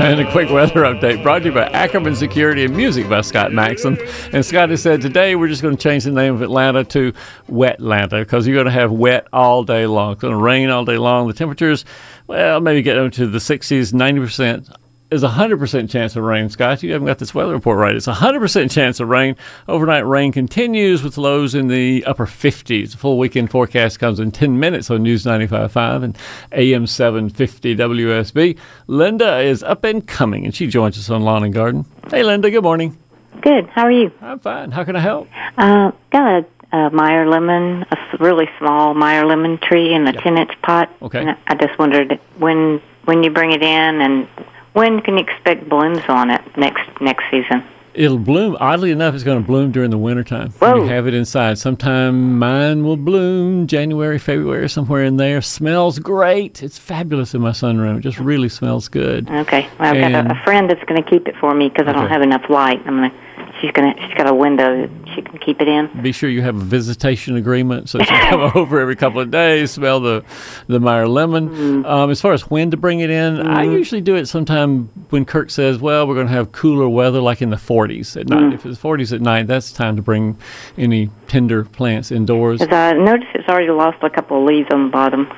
And 0.00 0.20
a 0.20 0.30
quick 0.32 0.50
weather 0.50 0.80
update 0.80 1.22
brought 1.22 1.40
to 1.40 1.44
you 1.46 1.52
by 1.52 1.66
Ackerman 1.66 2.16
Security 2.16 2.64
and 2.64 2.76
music 2.76 3.08
by 3.08 3.20
Scott 3.20 3.52
Maxon. 3.52 3.98
And 4.32 4.44
Scott 4.44 4.70
has 4.70 4.82
said 4.82 5.00
today 5.00 5.36
we're 5.36 5.48
just 5.48 5.62
going 5.62 5.76
to 5.76 5.82
change 5.82 6.04
the 6.04 6.10
name 6.10 6.34
of 6.34 6.42
Atlanta 6.42 6.82
to 6.84 7.12
Wet 7.46 7.74
Atlanta 7.74 8.18
because 8.18 8.46
you're 8.46 8.56
going 8.56 8.66
to 8.66 8.72
have 8.72 8.90
wet 8.90 9.28
all 9.32 9.62
day 9.62 9.86
long. 9.86 10.12
It's 10.12 10.20
going 10.20 10.32
to 10.32 10.42
rain 10.42 10.70
all 10.70 10.84
day 10.84 10.98
long. 10.98 11.28
The 11.28 11.34
temperatures, 11.34 11.84
well, 12.26 12.60
maybe 12.60 12.82
get 12.82 12.96
into 12.96 13.26
the 13.26 13.38
60s, 13.38 13.92
90%. 13.92 14.74
Is 15.12 15.22
a 15.22 15.28
100% 15.28 15.90
chance 15.90 16.16
of 16.16 16.24
rain, 16.24 16.48
Scott. 16.48 16.82
You 16.82 16.90
haven't 16.92 17.06
got 17.06 17.18
this 17.18 17.34
weather 17.34 17.52
report 17.52 17.76
right. 17.76 17.94
It's 17.94 18.08
a 18.08 18.14
100% 18.14 18.70
chance 18.70 18.98
of 18.98 19.10
rain. 19.10 19.36
Overnight 19.68 20.06
rain 20.06 20.32
continues 20.32 21.02
with 21.02 21.18
lows 21.18 21.54
in 21.54 21.68
the 21.68 22.02
upper 22.06 22.24
50s. 22.24 22.92
The 22.92 22.96
full 22.96 23.18
weekend 23.18 23.50
forecast 23.50 23.98
comes 23.98 24.18
in 24.18 24.30
10 24.30 24.58
minutes 24.58 24.90
on 24.90 25.02
News 25.02 25.24
95.5 25.24 26.02
and 26.02 26.18
AM 26.52 26.86
750 26.86 27.76
WSB. 27.76 28.58
Linda 28.86 29.40
is 29.40 29.62
up 29.62 29.84
and 29.84 30.06
Cumming, 30.08 30.46
and 30.46 30.54
she 30.54 30.66
joins 30.66 30.96
us 30.96 31.10
on 31.10 31.20
Lawn 31.20 31.44
and 31.44 31.52
Garden. 31.52 31.84
Hey, 32.08 32.22
Linda, 32.22 32.50
good 32.50 32.64
morning. 32.64 32.96
Good. 33.42 33.66
How 33.66 33.82
are 33.82 33.92
you? 33.92 34.10
I'm 34.22 34.38
fine. 34.38 34.70
How 34.70 34.82
can 34.84 34.96
I 34.96 35.00
help? 35.00 35.28
Uh, 35.58 35.92
got 36.10 36.46
a, 36.72 36.76
a 36.76 36.90
Meyer 36.90 37.28
lemon, 37.28 37.84
a 37.90 37.98
really 38.18 38.48
small 38.58 38.94
Meyer 38.94 39.26
lemon 39.26 39.58
tree 39.58 39.92
in 39.92 40.08
a 40.08 40.14
ten 40.14 40.38
inch 40.38 40.52
pot. 40.62 40.88
Okay. 41.02 41.20
And 41.20 41.36
I 41.48 41.54
just 41.54 41.78
wondered 41.78 42.18
when 42.38 42.80
when 43.04 43.22
you 43.22 43.30
bring 43.30 43.52
it 43.52 43.62
in 43.62 44.00
and 44.00 44.26
when 44.74 45.00
can 45.02 45.18
you 45.18 45.24
expect 45.24 45.68
blooms 45.68 46.02
on 46.08 46.30
it 46.30 46.40
next 46.56 46.88
next 47.00 47.24
season? 47.30 47.62
It'll 47.94 48.16
bloom. 48.18 48.56
Oddly 48.58 48.90
enough, 48.90 49.14
it's 49.14 49.22
going 49.22 49.42
to 49.42 49.46
bloom 49.46 49.70
during 49.70 49.90
the 49.90 49.98
wintertime. 49.98 50.50
When 50.60 50.76
you 50.76 50.84
have 50.84 51.06
it 51.06 51.12
inside. 51.12 51.58
Sometime 51.58 52.38
mine 52.38 52.84
will 52.84 52.96
bloom 52.96 53.66
January, 53.66 54.18
February, 54.18 54.66
somewhere 54.70 55.04
in 55.04 55.18
there. 55.18 55.42
Smells 55.42 55.98
great. 55.98 56.62
It's 56.62 56.78
fabulous 56.78 57.34
in 57.34 57.42
my 57.42 57.50
sunroom. 57.50 57.98
It 57.98 58.00
just 58.00 58.18
really 58.18 58.48
smells 58.48 58.88
good. 58.88 59.28
Okay. 59.28 59.68
Well, 59.78 59.94
I've 59.94 60.00
got 60.00 60.12
And- 60.12 60.32
a, 60.32 60.40
a 60.40 60.42
friend 60.42 60.70
that's 60.70 60.82
going 60.84 61.02
to 61.02 61.10
keep 61.10 61.28
it 61.28 61.34
for 61.38 61.54
me 61.54 61.68
because 61.68 61.86
I 61.86 61.92
don't 61.92 62.08
have 62.08 62.22
enough 62.22 62.48
light. 62.48 62.80
I'm 62.86 62.96
going 62.96 63.10
to 63.10 63.16
she's 63.60 63.70
gonna 63.72 63.94
she's 63.98 64.14
got 64.14 64.28
a 64.28 64.34
window 64.34 64.82
that 64.82 65.08
she 65.14 65.22
can 65.22 65.38
keep 65.38 65.60
it 65.60 65.68
in. 65.68 66.02
Be 66.02 66.12
sure 66.12 66.28
you 66.28 66.42
have 66.42 66.56
a 66.56 66.64
visitation 66.64 67.36
agreement 67.36 67.88
so 67.88 67.98
she 67.98 68.06
can 68.06 68.30
come 68.52 68.52
over 68.54 68.80
every 68.80 68.96
couple 68.96 69.20
of 69.20 69.30
days, 69.30 69.70
smell 69.72 70.00
the 70.00 70.24
the 70.66 70.80
Meyer 70.80 71.08
lemon. 71.08 71.48
Mm-hmm. 71.48 71.86
Um, 71.86 72.10
as 72.10 72.20
far 72.20 72.32
as 72.32 72.50
when 72.50 72.70
to 72.70 72.76
bring 72.76 73.00
it 73.00 73.10
in, 73.10 73.40
I 73.40 73.64
usually 73.64 74.00
do 74.00 74.14
it 74.16 74.26
sometime 74.26 74.88
when 75.10 75.24
Kirk 75.24 75.50
says, 75.50 75.78
"Well, 75.78 76.06
we're 76.06 76.14
going 76.14 76.28
to 76.28 76.32
have 76.32 76.52
cooler 76.52 76.88
weather, 76.88 77.20
like 77.20 77.42
in 77.42 77.50
the 77.50 77.56
40s 77.56 78.20
at 78.20 78.28
night." 78.28 78.42
Mm. 78.42 78.54
If 78.54 78.66
it's 78.66 78.80
40s 78.80 79.12
at 79.12 79.20
night, 79.20 79.46
that's 79.46 79.72
time 79.72 79.96
to 79.96 80.02
bring 80.02 80.38
any 80.76 81.10
tender 81.28 81.64
plants 81.64 82.10
indoors. 82.10 82.62
I 82.62 82.92
noticed 82.92 83.28
it's 83.34 83.48
already 83.48 83.70
lost 83.70 83.98
a 84.02 84.10
couple 84.10 84.40
of 84.40 84.44
leaves 84.44 84.68
on 84.72 84.86
the 84.86 84.90
bottom. 84.90 85.28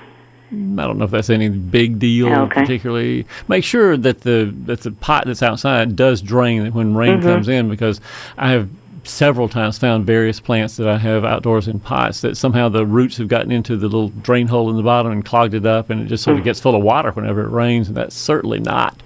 I 0.79 0.83
don't 0.87 0.99
know 0.99 1.05
if 1.05 1.11
that's 1.11 1.31
any 1.31 1.49
big 1.49 1.99
deal 1.99 2.29
Okay. 2.29 2.61
particularly. 2.63 3.27
Make 3.49 3.65
sure 3.65 3.97
that 3.97 4.21
the 4.23 4.53
that 4.67 4.81
the 4.83 4.91
pot 4.93 5.25
that's 5.27 5.43
outside 5.43 5.97
does 5.97 6.21
drain 6.21 6.67
when 6.73 6.95
rain 6.95 7.21
Mhm. 7.21 7.23
comes 7.23 7.49
in 7.49 7.69
because 7.69 8.01
I 8.39 8.51
have 8.51 8.69
several 9.07 9.49
times 9.49 9.79
found 9.79 10.07
various 10.07 10.41
plants 10.41 10.77
that 10.77 10.89
I 10.89 10.99
have 10.99 11.25
outdoors 11.25 11.69
in 11.69 11.79
pots 11.81 12.21
that 12.23 12.37
somehow 12.37 12.69
the 12.69 12.87
roots 12.87 13.17
have 13.19 13.29
gotten 13.29 13.53
into 13.53 13.77
the 13.77 13.87
little 13.87 14.09
drain 14.09 14.49
hole 14.49 14.71
in 14.71 14.77
the 14.77 14.83
bottom 14.83 15.13
and 15.13 15.25
clogged 15.25 15.55
it 15.55 15.67
up 15.67 15.91
and 15.91 16.01
it 16.01 16.07
just 16.07 16.25
sort 16.25 16.37
of 16.37 16.43
Mm. 16.43 16.45
gets 16.47 16.61
full 16.61 16.75
of 16.75 16.83
water 16.83 17.11
whenever 17.13 17.43
it 17.45 17.51
rains 17.51 17.89
and 17.89 17.97
that's 17.97 18.17
certainly 18.17 18.61
not 18.61 18.97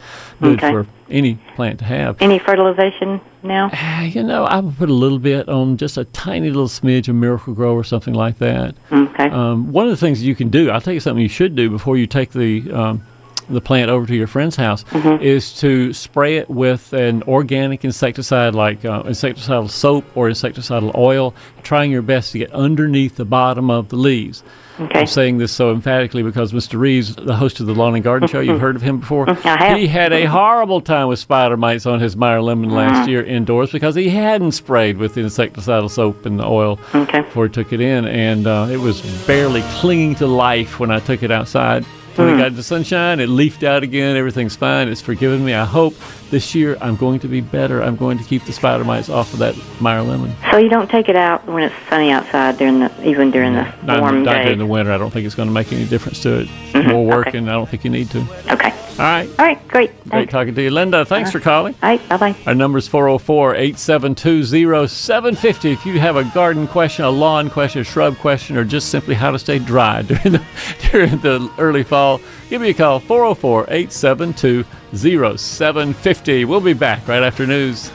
good 0.41 0.59
Okay. 0.63 0.71
for 0.71 0.87
any 1.11 1.39
plant 1.57 1.79
to 1.81 1.85
have. 1.85 2.17
Any 2.21 2.39
fertilization 2.39 3.21
now? 3.43 3.71
You 4.05 4.23
know, 4.23 4.45
I 4.45 4.61
would 4.61 4.77
put 4.77 4.89
a 4.91 4.95
little 4.95 5.19
bit 5.19 5.49
on 5.49 5.77
just 5.77 5.97
a 5.99 6.05
tiny 6.05 6.49
little 6.49 6.69
smidge 6.69 7.09
of 7.09 7.15
Miracle-Gro 7.15 7.75
or 7.75 7.85
something 7.85 8.15
like 8.15 8.39
that. 8.39 8.75
Okay. 8.93 9.29
Um, 9.31 9.73
one 9.73 9.85
of 9.87 9.91
the 9.91 9.97
things 9.97 10.23
you 10.23 10.35
can 10.35 10.49
do, 10.49 10.71
I'll 10.71 10.81
tell 10.81 10.95
you 10.95 11.01
something 11.01 11.23
you 11.23 11.29
should 11.29 11.55
do 11.57 11.71
before 11.71 11.97
you 11.97 12.07
take 12.07 12.33
the 12.33 12.71
um, 12.73 13.03
the 13.49 13.61
plant 13.61 13.91
over 13.91 14.07
to 14.07 14.15
your 14.15 14.27
friend's 14.27 14.57
house, 14.57 14.85
Mm-hmm. 14.85 15.23
is 15.23 15.53
to 15.61 15.93
spray 15.93 16.37
it 16.37 16.49
with 16.51 16.93
an 16.93 17.23
organic 17.25 17.85
insecticide 17.85 18.55
like 18.55 18.85
uh, 18.85 19.03
insecticidal 19.05 19.71
soap 19.71 20.05
or 20.15 20.29
insecticidal 20.29 20.95
oil, 20.97 21.35
trying 21.63 21.91
your 21.91 22.03
best 22.03 22.33
to 22.33 22.39
get 22.39 22.53
underneath 22.53 23.17
the 23.17 23.25
bottom 23.25 23.71
of 23.71 23.89
the 23.89 23.97
leaves. 23.97 24.43
Okay. 24.81 25.01
I'm 25.01 25.07
saying 25.09 25.39
this 25.39 25.51
so 25.51 25.73
emphatically 25.73 26.23
because 26.23 26.53
Mr. 26.53 26.79
Reeves, 26.79 27.17
the 27.17 27.35
host 27.35 27.59
of 27.59 27.67
the 27.67 27.75
Lawn 27.75 27.97
and 27.97 28.05
Garden 28.05 28.29
Show, 28.29 28.39
you've 28.39 28.61
heard 28.61 28.77
of 28.77 28.83
him 28.83 29.01
before. 29.01 29.27
Mm-hmm. 29.27 29.75
He 29.77 29.89
had 29.89 30.13
a 30.13 30.25
horrible 30.27 30.81
time 30.81 31.09
with 31.09 31.19
spider 31.19 31.57
mites 31.57 31.85
on 31.85 31.99
his 31.99 32.17
Meyer 32.17 32.41
lemon 32.41 32.71
last 32.71 33.09
year 33.09 33.25
indoors 33.25 33.73
because 33.73 33.97
he 33.97 34.09
hadn't 34.09 34.53
sprayed 34.53 34.97
with 34.97 35.15
the 35.15 35.23
insecticidal 35.23 35.91
soap 35.91 36.27
and 36.27 36.39
the 36.39 36.45
oil 36.47 36.79
Okay. 36.95 37.23
before 37.23 37.47
he 37.49 37.53
took 37.53 37.73
it 37.73 37.81
in, 37.81 38.07
and 38.07 38.47
uh, 38.47 38.69
it 38.71 38.77
was 38.77 39.01
barely 39.27 39.63
clinging 39.81 40.15
to 40.17 40.29
life 40.29 40.79
when 40.79 40.93
I 40.93 41.01
took 41.01 41.25
it 41.25 41.33
outside. 41.33 41.85
When 42.19 42.29
it 42.31 42.33
Hmm. 42.33 42.39
got 42.39 42.47
into 42.49 42.63
sunshine, 42.65 43.21
it 43.21 43.29
leafed 43.29 43.63
out 43.63 43.85
again. 43.85 44.17
Everything's 44.17 44.57
fine. 44.57 44.89
It's 44.89 45.01
forgiven 45.01 45.45
me. 45.45 45.55
I 45.55 45.65
hope 45.65 45.95
this 46.31 46.53
year 46.53 46.77
I'm 46.81 46.97
going 46.97 47.21
to 47.21 47.29
be 47.29 47.41
better. 47.41 47.81
I'm 47.81 47.95
going 47.95 48.19
to 48.19 48.25
keep 48.25 48.45
the 48.45 48.53
spider 48.53 48.83
mites 48.83 49.09
off 49.09 49.33
of 49.33 49.39
that 49.39 49.55
Meyer 49.81 50.03
lemon. 50.03 50.35
So 50.51 50.59
you 50.59 50.69
don't 50.69 50.91
take 50.91 51.09
it 51.09 51.15
out 51.15 51.47
when 51.47 51.63
it's 51.63 51.75
sunny 51.89 52.11
outside 52.11 52.59
during 52.59 52.81
the 52.81 52.91
even 53.09 53.31
during 53.31 53.53
the 53.55 53.73
Not, 53.85 54.01
warm 54.01 54.25
not 54.25 54.35
days. 54.35 54.45
during 54.47 54.59
the 54.59 54.67
winter. 54.67 54.91
I 54.91 54.99
don't 54.99 55.13
think 55.13 55.27
it's 55.27 55.37
going 55.37 55.49
to 55.49 55.55
make 55.55 55.73
any 55.73 55.85
difference 55.85 56.21
to 56.25 56.41
it. 56.41 56.49
Mhm, 56.73 56.89
More 56.89 57.07
work, 57.07 57.29
okay. 57.29 57.39
and 57.39 57.49
I 57.49 57.53
don't 57.53 57.69
think 57.69 57.85
you 57.85 57.91
need 57.91 58.11
to. 58.11 58.25
Okay. 58.51 58.73
All 58.99 59.05
right. 59.05 59.29
All 59.29 59.45
right. 59.47 59.69
Great. 59.69 59.91
Great 59.91 60.11
Thanks. 60.11 60.33
talking 60.33 60.55
to 60.57 60.63
you. 60.63 60.71
Linda, 60.71 61.05
thanks 61.05 61.31
for 61.31 61.39
uh-huh. 61.39 61.45
calling. 61.45 61.75
All 61.83 61.89
right. 61.89 62.09
Bye 62.09 62.17
bye. 62.17 62.37
Our 62.47 62.55
number 62.55 62.79
is 62.79 62.89
404 62.89 63.55
872 63.55 64.89
0750. 64.89 65.71
If 65.71 65.87
you 65.87 66.01
have 66.01 66.17
a 66.17 66.25
garden 66.25 66.67
question, 66.67 67.05
a 67.05 67.11
lawn 67.11 67.49
question, 67.49 67.83
a 67.83 67.85
shrub 67.85 68.19
question, 68.19 68.57
or 68.57 68.65
just 68.65 68.89
simply 68.89 69.15
how 69.15 69.31
to 69.31 69.39
stay 69.39 69.61
dry 69.61 70.03
during 70.03 70.33
the, 70.33 70.45
during 70.91 71.19
the 71.19 71.53
early 71.59 71.85
fall, 71.85 72.21
give 72.51 72.61
me 72.61 72.71
a 72.71 72.75
call 72.75 72.99
404 72.99 73.67
872 73.69 74.65
0750. 74.93 76.45
We'll 76.45 76.61
be 76.61 76.73
back 76.73 77.07
right 77.07 77.23
after 77.23 77.47
news. 77.47 77.93